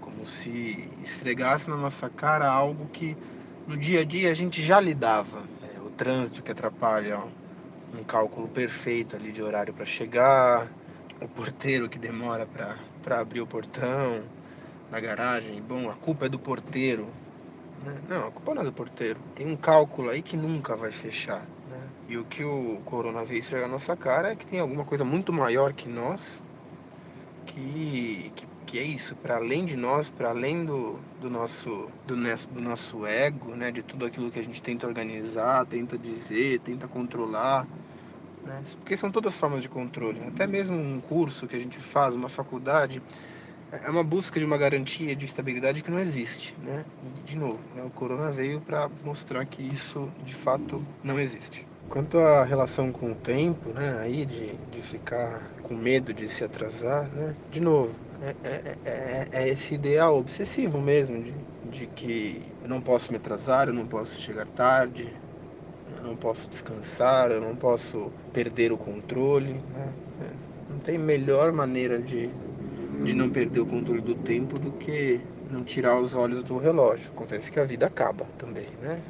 como 0.00 0.26
se 0.26 0.88
esfregasse 1.04 1.70
na 1.70 1.76
nossa 1.76 2.10
cara 2.10 2.50
algo 2.50 2.88
que 2.92 3.16
no 3.68 3.76
dia 3.76 4.00
a 4.00 4.04
dia 4.04 4.28
a 4.28 4.34
gente 4.34 4.60
já 4.60 4.80
lidava. 4.80 5.44
É, 5.62 5.80
o 5.80 5.90
trânsito 5.90 6.42
que 6.42 6.50
atrapalha 6.50 7.20
um 7.96 8.02
cálculo 8.02 8.48
perfeito 8.48 9.14
ali 9.14 9.30
de 9.30 9.40
horário 9.40 9.72
para 9.72 9.84
chegar, 9.84 10.68
o 11.20 11.28
porteiro 11.28 11.88
que 11.88 11.98
demora 11.98 12.46
para 12.46 13.20
abrir 13.20 13.40
o 13.40 13.46
portão 13.46 14.22
da 14.90 14.98
garagem. 15.00 15.60
Bom, 15.62 15.90
a 15.90 15.94
culpa 15.94 16.26
é 16.26 16.28
do 16.28 16.38
porteiro. 16.38 17.06
né? 17.84 17.94
Não, 18.08 18.28
a 18.28 18.30
culpa 18.30 18.54
não 18.54 18.62
é 18.62 18.64
do 18.64 18.72
porteiro. 18.72 19.20
Tem 19.34 19.46
um 19.46 19.56
cálculo 19.56 20.10
aí 20.10 20.22
que 20.22 20.36
nunca 20.36 20.74
vai 20.76 20.90
fechar. 20.92 21.42
né? 21.70 21.80
E 22.08 22.16
o 22.16 22.24
que 22.24 22.44
o 22.44 22.80
coronavírus 22.84 23.44
esfrega 23.44 23.66
na 23.66 23.72
nossa 23.72 23.96
cara 23.96 24.32
é 24.32 24.36
que 24.36 24.46
tem 24.46 24.60
alguma 24.60 24.84
coisa 24.84 25.04
muito 25.04 25.32
maior 25.32 25.72
que 25.72 25.88
nós 25.88 26.42
que, 27.46 28.32
que, 28.34 28.46
que 28.66 28.78
é 28.78 28.82
isso, 28.82 29.16
para 29.16 29.36
além 29.36 29.64
de 29.64 29.76
nós, 29.76 30.08
para 30.08 30.30
além 30.30 30.64
do, 30.64 30.98
do, 31.20 31.28
nosso, 31.28 31.88
do, 32.06 32.14
do 32.14 32.60
nosso 32.60 33.04
ego, 33.06 33.54
né, 33.54 33.70
de 33.70 33.82
tudo 33.82 34.06
aquilo 34.06 34.30
que 34.30 34.38
a 34.38 34.42
gente 34.42 34.62
tenta 34.62 34.86
organizar, 34.86 35.66
tenta 35.66 35.98
dizer, 35.98 36.60
tenta 36.60 36.86
controlar, 36.86 37.66
né, 38.44 38.62
porque 38.78 38.96
são 38.96 39.10
todas 39.10 39.36
formas 39.36 39.62
de 39.62 39.68
controle. 39.68 40.20
Até 40.26 40.46
mesmo 40.46 40.76
um 40.76 41.00
curso 41.00 41.46
que 41.46 41.56
a 41.56 41.60
gente 41.60 41.80
faz, 41.80 42.14
uma 42.14 42.28
faculdade, 42.28 43.02
é 43.72 43.88
uma 43.88 44.02
busca 44.02 44.38
de 44.38 44.44
uma 44.44 44.58
garantia 44.58 45.14
de 45.14 45.24
estabilidade 45.24 45.82
que 45.82 45.90
não 45.90 46.00
existe, 46.00 46.54
né? 46.62 46.84
de 47.24 47.36
novo, 47.36 47.60
né, 47.74 47.82
o 47.84 47.90
corona 47.90 48.30
veio 48.30 48.60
para 48.60 48.90
mostrar 49.04 49.44
que 49.46 49.62
isso 49.62 50.10
de 50.24 50.34
fato 50.34 50.84
não 51.02 51.18
existe. 51.18 51.66
Quanto 51.88 52.18
à 52.18 52.44
relação 52.44 52.92
com 52.92 53.12
o 53.12 53.14
tempo, 53.14 53.70
né, 53.70 53.98
aí 54.00 54.24
de, 54.24 54.54
de 54.72 54.82
ficar 54.82 55.48
com 55.62 55.74
medo 55.74 56.12
de 56.12 56.28
se 56.28 56.42
atrasar, 56.44 57.08
né, 57.10 57.34
de 57.50 57.60
novo, 57.60 57.94
é, 58.22 58.34
é, 58.44 58.76
é, 58.84 59.28
é 59.32 59.48
esse 59.48 59.74
ideal 59.74 60.18
obsessivo 60.18 60.80
mesmo 60.80 61.22
de, 61.22 61.34
de 61.64 61.86
que 61.86 62.42
eu 62.62 62.68
não 62.68 62.80
posso 62.80 63.12
me 63.12 63.16
atrasar, 63.16 63.68
eu 63.68 63.74
não 63.74 63.86
posso 63.86 64.20
chegar 64.20 64.46
tarde, 64.46 65.12
eu 66.00 66.06
não 66.06 66.16
posso 66.16 66.48
descansar, 66.48 67.30
eu 67.30 67.40
não 67.40 67.54
posso 67.54 68.10
perder 68.32 68.72
o 68.72 68.78
controle. 68.78 69.52
Né? 69.52 69.92
Não 70.68 70.78
tem 70.78 70.96
melhor 70.98 71.52
maneira 71.52 72.00
de, 72.00 72.30
de 73.04 73.14
não 73.14 73.28
perder 73.30 73.60
o 73.60 73.66
controle 73.66 74.00
do 74.00 74.14
tempo 74.14 74.58
do 74.58 74.72
que 74.72 75.20
não 75.50 75.62
tirar 75.62 76.00
os 76.00 76.14
olhos 76.14 76.42
do 76.42 76.58
relógio. 76.58 77.10
Acontece 77.10 77.52
que 77.52 77.60
a 77.60 77.64
vida 77.64 77.86
acaba 77.86 78.24
também, 78.38 78.66
né? 78.80 79.00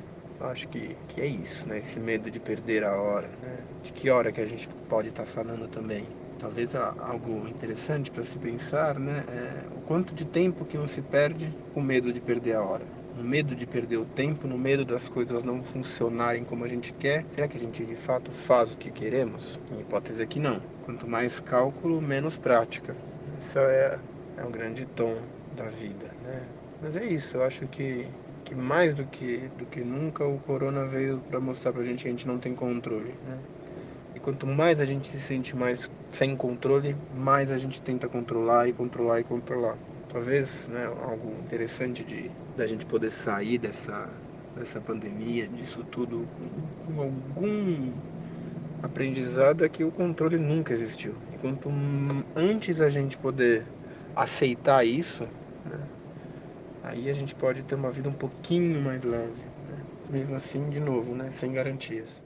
Eu 0.41 0.47
acho 0.47 0.69
que, 0.69 0.97
que 1.09 1.21
é 1.21 1.27
isso, 1.27 1.69
né? 1.69 1.79
Esse 1.79 2.01
medo 2.01 2.31
de 2.31 2.41
perder 2.41 2.83
a 2.83 2.97
hora, 2.97 3.29
né? 3.43 3.59
De 3.83 3.93
que 3.93 4.11
hora 4.11 4.33
que 4.33 4.41
a 4.41 4.47
gente 4.47 4.69
pode 4.89 5.11
estar 5.11 5.25
tá 5.25 5.29
falando 5.29 5.69
também. 5.69 6.05
Talvez 6.39 6.75
algo 6.75 7.47
interessante 7.47 8.11
para 8.11 8.25
se 8.25 8.39
pensar, 8.39 8.99
né? 8.99 9.23
É 9.29 9.77
o 9.77 9.81
quanto 9.83 10.15
de 10.15 10.25
tempo 10.25 10.65
que 10.65 10.79
não 10.79 10.87
se 10.87 11.03
perde 11.03 11.55
com 11.75 11.83
medo 11.83 12.11
de 12.11 12.21
perder 12.21 12.55
a 12.55 12.63
hora. 12.63 13.00
No 13.21 13.29
medo 13.29 13.55
de 13.55 13.67
perder 13.67 13.99
o 13.99 14.07
tempo, 14.07 14.49
no 14.49 14.57
medo 14.57 14.83
das 14.83 15.07
coisas 15.07 15.45
não 15.45 15.63
funcionarem 15.63 16.43
como 16.43 16.65
a 16.65 16.69
gente 16.69 16.91
quer. 16.95 17.27
Será 17.33 17.47
que 17.47 17.59
a 17.59 17.61
gente 17.61 17.85
de 17.85 17.95
fato 17.95 18.31
faz 18.31 18.73
o 18.73 18.79
que 18.79 18.91
queremos? 18.91 19.61
A 19.71 19.79
hipótese 19.79 20.23
é 20.23 20.27
que 20.27 20.41
não. 20.41 20.59
Quanto 20.87 21.07
mais 21.07 21.39
cálculo, 21.39 22.01
menos 22.01 22.39
prática. 22.39 22.97
Isso 23.39 23.59
é, 23.59 23.99
é 24.39 24.43
um 24.43 24.51
grande 24.51 24.87
tom 24.97 25.19
da 25.55 25.65
vida, 25.65 26.07
né? 26.25 26.41
Mas 26.81 26.97
é 26.97 27.05
isso, 27.05 27.37
eu 27.37 27.43
acho 27.43 27.67
que 27.67 28.09
que 28.43 28.55
mais 28.55 28.95
do 28.95 29.05
que, 29.05 29.51
do 29.59 29.67
que 29.67 29.81
nunca 29.81 30.25
o 30.25 30.39
corona 30.39 30.87
veio 30.87 31.19
para 31.29 31.39
mostrar 31.39 31.73
para 31.73 31.83
a 31.83 31.85
gente 31.85 32.03
que 32.03 32.09
a 32.09 32.11
gente 32.11 32.27
não 32.27 32.39
tem 32.39 32.55
controle. 32.55 33.15
Né? 33.27 33.39
E 34.15 34.19
quanto 34.19 34.47
mais 34.47 34.81
a 34.81 34.87
gente 34.87 35.09
se 35.09 35.21
sente 35.21 35.55
mais 35.55 35.91
sem 36.09 36.35
controle, 36.35 36.97
mais 37.15 37.51
a 37.51 37.59
gente 37.59 37.83
tenta 37.83 38.09
controlar 38.09 38.67
e 38.67 38.73
controlar 38.73 39.21
e 39.21 39.25
controlar. 39.25 39.77
Talvez 40.13 40.69
né, 40.69 40.87
algo 40.87 41.31
interessante 41.41 42.05
de 42.05 42.31
da 42.57 42.67
gente 42.67 42.85
poder 42.85 43.11
sair 43.11 43.59
dessa, 43.59 44.09
dessa 44.57 44.81
pandemia, 44.81 45.47
disso 45.49 45.85
tudo, 45.85 46.27
com 46.87 47.01
algum 47.01 47.93
aprendizado 48.83 49.65
é 49.65 49.69
que 49.69 49.85
o 49.85 49.91
controle 49.93 50.37
nunca 50.37 50.73
existiu. 50.75 51.15
E 51.33 51.39
quanto 51.39 51.71
antes 52.35 52.81
a 52.81 52.91
gente 52.91 53.17
poder 53.17 53.65
aceitar 54.17 54.85
isso, 54.85 55.25
né, 55.65 55.81
Aí 56.83 57.11
a 57.11 57.13
gente 57.13 57.35
pode 57.35 57.63
ter 57.63 57.75
uma 57.75 57.91
vida 57.91 58.09
um 58.09 58.15
pouquinho 58.15 58.81
mais 58.81 59.03
leve. 59.05 59.45
Né? 59.69 59.85
Mesmo 60.09 60.35
assim, 60.35 60.69
de 60.71 60.81
novo, 60.81 61.15
né? 61.15 61.31
sem 61.31 61.53
garantias. 61.53 62.23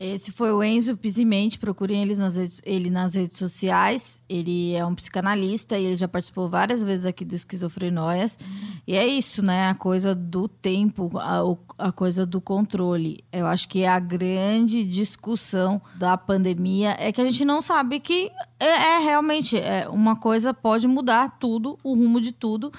Esse 0.00 0.30
foi 0.30 0.52
o 0.52 0.62
Enzo 0.62 0.96
Pisimente, 0.96 1.58
procurem 1.58 2.02
ele 2.02 2.14
nas, 2.14 2.36
redes, 2.36 2.62
ele 2.64 2.88
nas 2.88 3.14
redes 3.14 3.36
sociais. 3.36 4.22
Ele 4.28 4.72
é 4.72 4.86
um 4.86 4.94
psicanalista 4.94 5.76
e 5.76 5.86
ele 5.86 5.96
já 5.96 6.06
participou 6.06 6.48
várias 6.48 6.84
vezes 6.84 7.04
aqui 7.04 7.24
do 7.24 7.34
Esquizofrenóias. 7.34 8.38
E 8.86 8.94
é 8.94 9.04
isso, 9.04 9.42
né? 9.42 9.68
A 9.68 9.74
coisa 9.74 10.14
do 10.14 10.46
tempo, 10.46 11.10
a, 11.18 11.42
a 11.78 11.90
coisa 11.90 12.24
do 12.24 12.40
controle. 12.40 13.24
Eu 13.32 13.46
acho 13.46 13.68
que 13.68 13.82
é 13.82 13.88
a 13.88 13.98
grande 13.98 14.84
discussão 14.84 15.82
da 15.96 16.16
pandemia 16.16 16.96
é 16.96 17.10
que 17.10 17.20
a 17.20 17.24
gente 17.24 17.44
não 17.44 17.60
sabe 17.60 17.98
que 17.98 18.30
é, 18.60 18.66
é 18.66 18.98
realmente 19.00 19.58
é, 19.58 19.88
uma 19.88 20.14
coisa 20.14 20.54
pode 20.54 20.86
mudar 20.86 21.38
tudo, 21.40 21.76
o 21.82 21.94
rumo 21.94 22.20
de 22.20 22.30
tudo. 22.30 22.70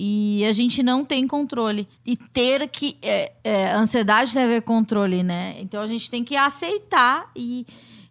E 0.00 0.44
a 0.44 0.52
gente 0.52 0.80
não 0.80 1.04
tem 1.04 1.26
controle. 1.26 1.88
E 2.06 2.16
ter 2.16 2.68
que. 2.68 2.96
É, 3.02 3.32
é, 3.42 3.72
ansiedade 3.72 4.32
tem 4.32 4.44
a 4.44 4.46
ver 4.46 4.62
com 4.62 4.78
controle, 4.78 5.24
né? 5.24 5.56
Então 5.58 5.82
a 5.82 5.88
gente 5.88 6.08
tem 6.08 6.22
que 6.22 6.36
aceitar 6.36 7.28
e, 7.34 7.66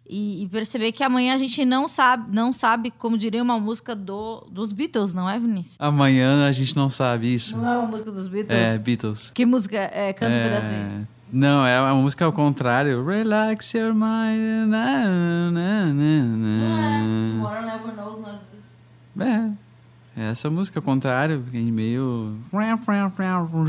e, 0.06 0.42
e, 0.42 0.48
perceber 0.48 0.92
que 0.92 1.02
amanhã 1.02 1.34
a 1.34 1.38
gente 1.38 1.64
não 1.64 1.88
sabe, 1.88 2.36
não 2.36 2.52
sabe, 2.52 2.90
como 2.90 3.16
diria 3.16 3.42
uma 3.42 3.58
música 3.58 3.96
do, 3.96 4.46
dos 4.50 4.70
Beatles, 4.70 5.14
não 5.14 5.30
é, 5.30 5.38
Vinícius? 5.38 5.76
Amanhã 5.78 6.46
a 6.46 6.52
gente 6.52 6.76
não 6.76 6.90
sabe 6.90 7.32
isso. 7.34 7.56
Não 7.56 7.66
é 7.66 7.78
uma 7.78 7.88
música 7.88 8.12
dos 8.12 8.28
Beatles? 8.28 8.60
É, 8.60 8.76
Beatles. 8.76 9.30
Que 9.30 9.46
música? 9.46 9.78
É, 9.78 10.12
canta 10.12 10.34
é... 10.34 10.40
um 10.40 10.44
pedacinho. 10.44 11.08
Não, 11.32 11.64
é 11.64 11.78
a 11.78 11.94
música 11.94 12.26
ao 12.26 12.34
contrário. 12.34 13.02
Relax 13.02 13.72
your 13.72 13.94
mind. 13.94 14.68
Na, 14.68 15.08
na, 15.08 15.50
na, 15.50 15.86
na. 15.86 16.26
Não 16.36 16.78
é. 16.78 17.30
Tomorrow 17.30 17.62
Never 17.62 17.96
Knows, 17.96 18.20
nós. 18.20 18.40
É. 19.20 19.67
Essa 20.18 20.50
música, 20.50 20.80
ao 20.80 20.82
contrário, 20.82 21.44
meio. 21.52 22.36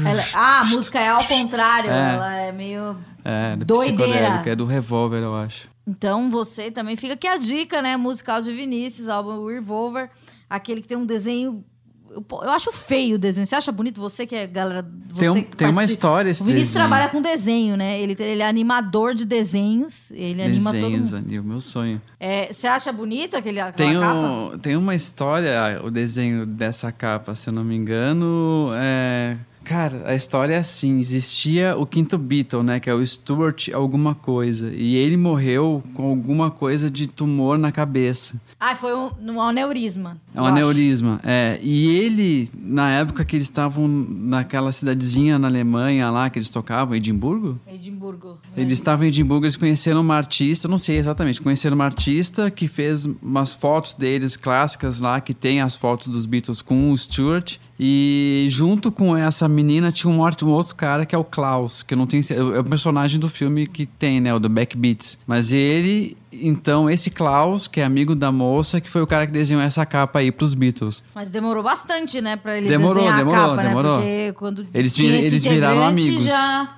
Ela... 0.08 0.24
Ah, 0.34 0.62
a 0.62 0.66
música 0.66 1.00
é 1.00 1.08
ao 1.08 1.24
contrário, 1.24 1.92
é. 1.92 2.16
ela 2.16 2.36
é 2.36 2.52
meio. 2.52 2.98
É, 3.24 3.56
doideira. 3.58 4.42
É 4.44 4.56
do 4.56 4.66
Revolver, 4.66 5.22
eu 5.22 5.36
acho. 5.36 5.70
Então 5.86 6.30
você 6.32 6.72
também 6.72 6.96
fica 6.96 7.14
aqui 7.14 7.28
a 7.28 7.38
dica, 7.38 7.84
né? 7.84 7.96
Musical 7.98 8.42
de 8.42 8.52
Vinícius, 8.52 9.10
álbum 9.10 9.46
Revolver, 9.46 10.10
aquele 10.50 10.82
que 10.82 10.88
tem 10.88 10.98
um 10.98 11.06
desenho 11.06 11.64
eu, 12.12 12.26
eu, 12.30 12.50
acho 12.50 12.72
feio 12.72 13.16
o 13.16 13.20
desenho. 13.20 13.46
Você 13.46 13.56
acha 13.56 13.72
bonito? 13.72 14.00
Você 14.02 14.26
que 14.26 14.36
é 14.36 14.48
galera. 14.48 14.86
Você 15.10 15.20
tem, 15.20 15.30
um, 15.30 15.44
tem 15.44 15.70
uma 15.70 15.84
história 15.84 16.30
esse 16.30 16.42
O 16.42 16.46
Vinícius 16.46 16.74
desenho. 16.74 16.88
trabalha 16.88 17.10
com 17.10 17.22
desenho, 17.22 17.78
né? 17.78 18.00
Ele, 18.00 18.16
ele 18.20 18.42
é 18.42 18.48
animador 18.48 19.14
de 19.14 19.26
desenhos. 19.26 20.10
Ele 20.12 20.36
Desenhos, 20.36 20.68
anima 20.68 20.72
todo 20.72 20.92
mundo. 20.92 21.36
É 21.36 21.40
o 21.40 21.44
meu 21.44 21.62
sonho. 21.62 22.02
É, 22.20 22.52
você 22.52 22.68
acha 22.68 22.92
bonito 22.92 23.38
aquele 23.38 23.60
tem 23.74 24.00
capa? 24.00 24.58
Tem 24.62 24.76
uma 24.76 24.96
história, 24.96 25.82
o 25.84 25.92
desenho 25.92 26.46
dessa 26.46 26.92
capa, 26.92 27.36
se 27.36 27.50
eu 27.50 27.54
não 27.54 27.64
me 27.64 27.76
engano. 27.76 28.72
É 28.74 29.38
Cara, 29.70 30.02
a 30.08 30.16
história 30.16 30.56
é 30.56 30.58
assim: 30.58 31.00
existia 31.00 31.78
o 31.78 31.86
quinto 31.86 32.18
Beatle, 32.18 32.64
né? 32.64 32.80
Que 32.80 32.90
é 32.90 32.94
o 32.94 33.06
Stuart 33.06 33.70
alguma 33.72 34.16
coisa. 34.16 34.72
E 34.74 34.96
ele 34.96 35.16
morreu 35.16 35.84
com 35.94 36.10
alguma 36.10 36.50
coisa 36.50 36.90
de 36.90 37.06
tumor 37.06 37.56
na 37.56 37.72
cabeça. 37.72 38.42
Ah, 38.60 38.76
foi 38.76 38.96
um, 38.96 39.12
um 39.22 39.40
aneurisma. 39.40 40.18
É 40.34 40.42
um 40.42 40.46
aneurisma, 40.46 41.18
acho. 41.18 41.30
é. 41.30 41.60
E 41.62 41.88
ele, 41.88 42.50
na 42.56 42.90
época 42.90 43.24
que 43.24 43.36
eles 43.36 43.46
estavam 43.46 43.88
naquela 43.88 44.72
cidadezinha 44.72 45.38
na 45.38 45.48
Alemanha 45.48 46.10
lá, 46.10 46.32
que 46.32 46.40
eles 46.40 46.50
tocavam, 46.50 46.96
Edimburgo? 46.96 47.60
Edimburgo. 47.68 48.40
Eles 48.58 48.74
estavam 48.74 49.06
em 49.06 49.10
Edimburgo, 49.10 49.46
eles 49.46 49.56
conheceram 49.56 50.02
uma 50.02 50.16
artista, 50.16 50.68
não 50.68 50.80
sei 50.80 50.98
exatamente, 50.98 51.40
conheceram 51.40 51.76
uma 51.76 51.86
artista 51.86 52.50
que 52.50 52.68
fez 52.68 53.06
umas 53.06 53.54
fotos 53.54 53.94
deles 53.94 54.36
clássicas 54.36 55.00
lá, 55.00 55.22
que 55.22 55.36
tem 55.36 55.62
as 55.62 55.76
fotos 55.76 56.08
dos 56.08 56.26
Beatles 56.26 56.64
com 56.64 56.92
o 56.92 56.98
Stuart. 56.98 57.60
E 57.80 58.48
junto 58.50 58.92
com 58.92 59.16
essa 59.16 59.48
menina 59.48 59.90
tinha 59.90 60.12
um 60.12 60.20
outro, 60.20 60.48
um 60.48 60.52
outro 60.52 60.76
cara 60.76 61.06
que 61.06 61.16
é 61.16 61.18
o 61.18 61.24
Klaus, 61.24 61.82
que 61.82 61.96
não 61.96 62.06
tenho 62.06 62.22
é 62.30 62.60
o 62.60 62.64
personagem 62.64 63.18
do 63.18 63.30
filme 63.30 63.66
que 63.66 63.86
tem, 63.86 64.20
né, 64.20 64.34
o 64.34 64.40
do 64.40 64.50
Backbeats. 64.50 65.18
Mas 65.26 65.54
ele, 65.54 66.18
então, 66.30 66.90
esse 66.90 67.10
Klaus, 67.10 67.68
que 67.68 67.80
é 67.80 67.86
amigo 67.86 68.16
da 68.16 68.34
moça, 68.34 68.82
que 68.82 68.90
foi 68.90 69.02
o 69.02 69.08
cara 69.08 69.26
que 69.26 69.32
desenhou 69.32 69.64
essa 69.64 69.86
capa 69.86 70.20
aí 70.20 70.30
pros 70.30 70.54
Beatles. 70.54 71.02
Mas 71.16 71.30
demorou 71.30 71.64
bastante, 71.64 72.20
né, 72.20 72.36
para 72.36 72.58
ele 72.58 72.68
demorou, 72.68 72.96
desenhar 72.96 73.18
demorou, 73.20 73.44
a 73.44 73.48
capa, 73.56 73.64
demorou. 73.64 74.00
né? 74.00 74.04
Porque 74.04 74.34
quando 74.34 74.68
eles, 74.74 74.98
vir, 74.98 75.14
eles 75.14 75.44
viraram 75.44 75.84
amigos. 75.84 76.24
Já... 76.24 76.76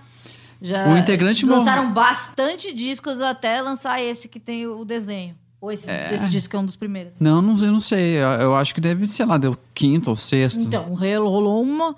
Já 0.63 0.87
o 0.93 0.95
integrante 0.95 1.43
lançaram 1.43 1.91
bastante 1.91 2.71
discos 2.71 3.19
até 3.19 3.59
lançar 3.61 3.99
esse 3.99 4.27
que 4.27 4.39
tem 4.39 4.67
o 4.67 4.85
desenho. 4.85 5.35
Ou 5.61 5.71
esse, 5.71 5.89
é. 5.91 6.11
esse 6.11 6.27
disco 6.27 6.55
é 6.55 6.59
um 6.59 6.65
dos 6.65 6.75
primeiros? 6.75 7.13
Não, 7.19 7.39
não, 7.39 7.55
eu 7.55 7.71
não 7.71 7.79
sei. 7.79 8.15
Eu, 8.15 8.29
eu 8.29 8.55
acho 8.55 8.73
que 8.73 8.81
deve, 8.81 9.07
sei 9.07 9.25
lá, 9.27 9.37
deu 9.37 9.55
quinto 9.75 10.09
ou 10.09 10.15
sexto. 10.15 10.59
Então, 10.59 10.95
rolou 10.95 11.61
uma. 11.61 11.95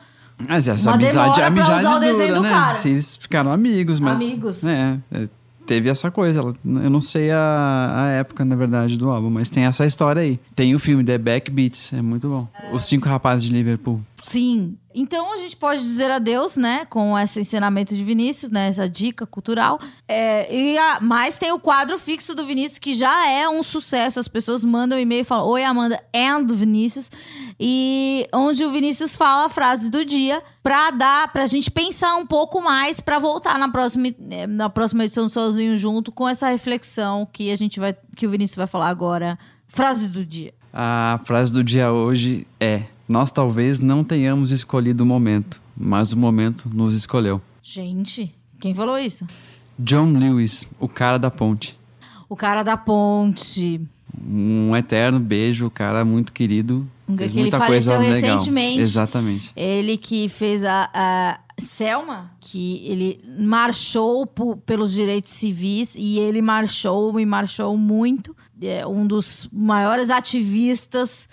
Mas 0.49 0.67
essa 0.67 0.89
uma 0.89 0.95
amizade, 0.95 1.41
a 1.41 1.47
amizade 1.47 1.79
usar 1.79 1.97
o 1.97 1.99
dura, 1.99 2.39
né? 2.41 2.49
cara. 2.49 2.79
Eles 2.85 3.15
ficaram 3.15 3.53
amigos, 3.53 4.01
mas. 4.01 4.19
Amigos. 4.19 4.65
É, 4.65 4.99
é, 5.11 5.29
teve 5.65 5.89
essa 5.89 6.11
coisa. 6.11 6.41
Eu 6.41 6.89
não 6.89 6.99
sei 6.99 7.31
a, 7.31 7.93
a 7.95 8.07
época, 8.09 8.43
na 8.43 8.55
verdade, 8.55 8.97
do 8.97 9.09
álbum, 9.09 9.29
mas 9.29 9.49
tem 9.49 9.63
essa 9.63 9.85
história 9.85 10.21
aí. 10.21 10.39
Tem 10.53 10.75
o 10.75 10.79
filme 10.79 11.01
The 11.03 11.17
Backbeats, 11.17 11.93
é 11.93 12.01
muito 12.01 12.27
bom. 12.27 12.47
É. 12.61 12.75
Os 12.75 12.83
Cinco 12.83 13.07
Rapazes 13.07 13.45
de 13.45 13.53
Liverpool. 13.53 14.01
Sim. 14.23 14.75
Então 14.95 15.33
a 15.33 15.37
gente 15.37 15.55
pode 15.55 15.81
dizer 15.81 16.11
adeus, 16.11 16.55
né? 16.55 16.85
Com 16.85 17.17
esse 17.17 17.39
ensinamento 17.39 17.95
de 17.95 18.03
Vinícius, 18.03 18.51
né? 18.51 18.67
Essa 18.67 18.87
dica 18.87 19.25
cultural. 19.25 19.79
É, 20.07 20.53
e 20.55 20.77
a, 20.77 20.99
mas 21.01 21.35
tem 21.35 21.51
o 21.51 21.59
quadro 21.59 21.97
fixo 21.97 22.35
do 22.35 22.45
Vinícius, 22.45 22.79
que 22.79 22.93
já 22.93 23.27
é 23.27 23.47
um 23.49 23.63
sucesso. 23.63 24.19
As 24.19 24.27
pessoas 24.27 24.63
mandam 24.63 24.97
um 24.97 25.01
e-mail 25.01 25.21
e 25.21 25.25
falam: 25.25 25.47
Oi, 25.47 25.63
Amanda, 25.63 26.01
and 26.15 26.45
Vinícius. 26.47 27.09
E 27.59 28.27
onde 28.33 28.63
o 28.65 28.71
Vinícius 28.71 29.15
fala 29.15 29.45
a 29.45 29.49
frase 29.49 29.89
do 29.89 30.03
dia 30.05 30.41
pra 30.61 30.91
dar, 30.91 31.31
pra 31.31 31.45
gente 31.45 31.69
pensar 31.69 32.15
um 32.15 32.25
pouco 32.25 32.61
mais, 32.61 32.99
pra 32.99 33.19
voltar 33.19 33.57
na 33.59 33.69
próxima, 33.69 34.07
na 34.47 34.69
próxima 34.69 35.03
edição 35.05 35.27
Sozinho 35.27 35.75
Junto 35.75 36.11
com 36.11 36.27
essa 36.27 36.49
reflexão 36.49 37.27
que 37.31 37.51
a 37.51 37.55
gente 37.55 37.79
vai. 37.79 37.95
que 38.15 38.27
o 38.27 38.29
Vinícius 38.29 38.57
vai 38.57 38.67
falar 38.67 38.89
agora. 38.89 39.37
Frase 39.67 40.07
do 40.09 40.25
dia. 40.25 40.53
A 40.71 41.19
frase 41.25 41.53
do 41.53 41.63
dia 41.63 41.91
hoje 41.91 42.47
é: 42.59 42.83
Nós 43.07 43.31
talvez 43.31 43.79
não 43.79 44.03
tenhamos 44.03 44.51
escolhido 44.51 45.03
o 45.03 45.05
momento, 45.05 45.61
mas 45.75 46.13
o 46.13 46.17
momento 46.17 46.69
nos 46.73 46.95
escolheu. 46.95 47.41
Gente, 47.61 48.33
quem 48.59 48.73
falou 48.73 48.97
isso? 48.97 49.27
John 49.77 50.17
Lewis, 50.17 50.65
o 50.79 50.87
cara 50.87 51.17
da 51.17 51.29
ponte. 51.29 51.77
O 52.29 52.35
cara 52.35 52.63
da 52.63 52.77
ponte. 52.77 53.81
Um 54.25 54.75
eterno 54.75 55.19
beijo, 55.19 55.69
cara 55.69 56.05
muito 56.05 56.31
querido. 56.31 56.87
Um 57.07 57.15
que 57.15 57.23
ele 57.23 57.51
faleceu 57.51 57.99
recentemente. 57.99 58.79
Exatamente. 58.79 59.51
Ele 59.55 59.97
que 59.97 60.29
fez 60.29 60.63
a, 60.63 60.89
a 60.93 61.39
Selma, 61.59 62.31
que 62.39 62.85
ele 62.87 63.23
marchou 63.39 64.25
pelos 64.65 64.93
direitos 64.93 65.31
civis 65.31 65.95
e 65.97 66.19
ele 66.19 66.41
marchou 66.41 67.19
e 67.19 67.25
marchou 67.25 67.75
muito. 67.75 68.35
É 68.61 68.85
um 68.87 69.05
dos 69.05 69.49
maiores 69.51 70.09
ativistas 70.09 71.27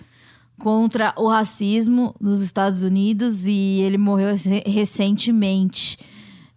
contra 0.61 1.13
o 1.17 1.27
racismo 1.27 2.15
nos 2.19 2.41
Estados 2.41 2.83
Unidos 2.83 3.45
e 3.45 3.81
ele 3.81 3.97
morreu 3.97 4.29
rece- 4.29 4.63
recentemente. 4.65 5.97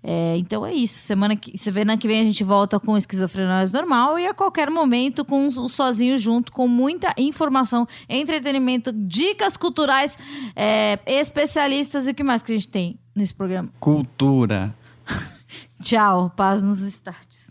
É, 0.06 0.36
então 0.36 0.66
é 0.66 0.74
isso. 0.74 0.98
Semana 1.00 1.34
que, 1.34 1.56
semana 1.56 1.96
que 1.96 2.06
vem 2.06 2.20
a 2.20 2.24
gente 2.24 2.44
volta 2.44 2.78
com 2.78 2.94
esquizofrenóis 2.96 3.72
normal 3.72 4.18
e 4.18 4.26
a 4.26 4.34
qualquer 4.34 4.68
momento 4.70 5.24
com 5.24 5.46
o 5.46 5.68
sozinho 5.68 6.18
junto, 6.18 6.52
com 6.52 6.68
muita 6.68 7.14
informação, 7.16 7.88
entretenimento, 8.08 8.92
dicas 8.92 9.56
culturais, 9.56 10.18
é, 10.54 10.98
especialistas 11.06 12.06
e 12.06 12.10
o 12.10 12.14
que 12.14 12.22
mais 12.22 12.42
que 12.42 12.52
a 12.52 12.54
gente 12.54 12.68
tem 12.68 12.98
nesse 13.16 13.32
programa. 13.32 13.70
Cultura. 13.80 14.74
Tchau, 15.82 16.30
paz 16.36 16.62
nos 16.62 16.80
estádios. 16.82 17.46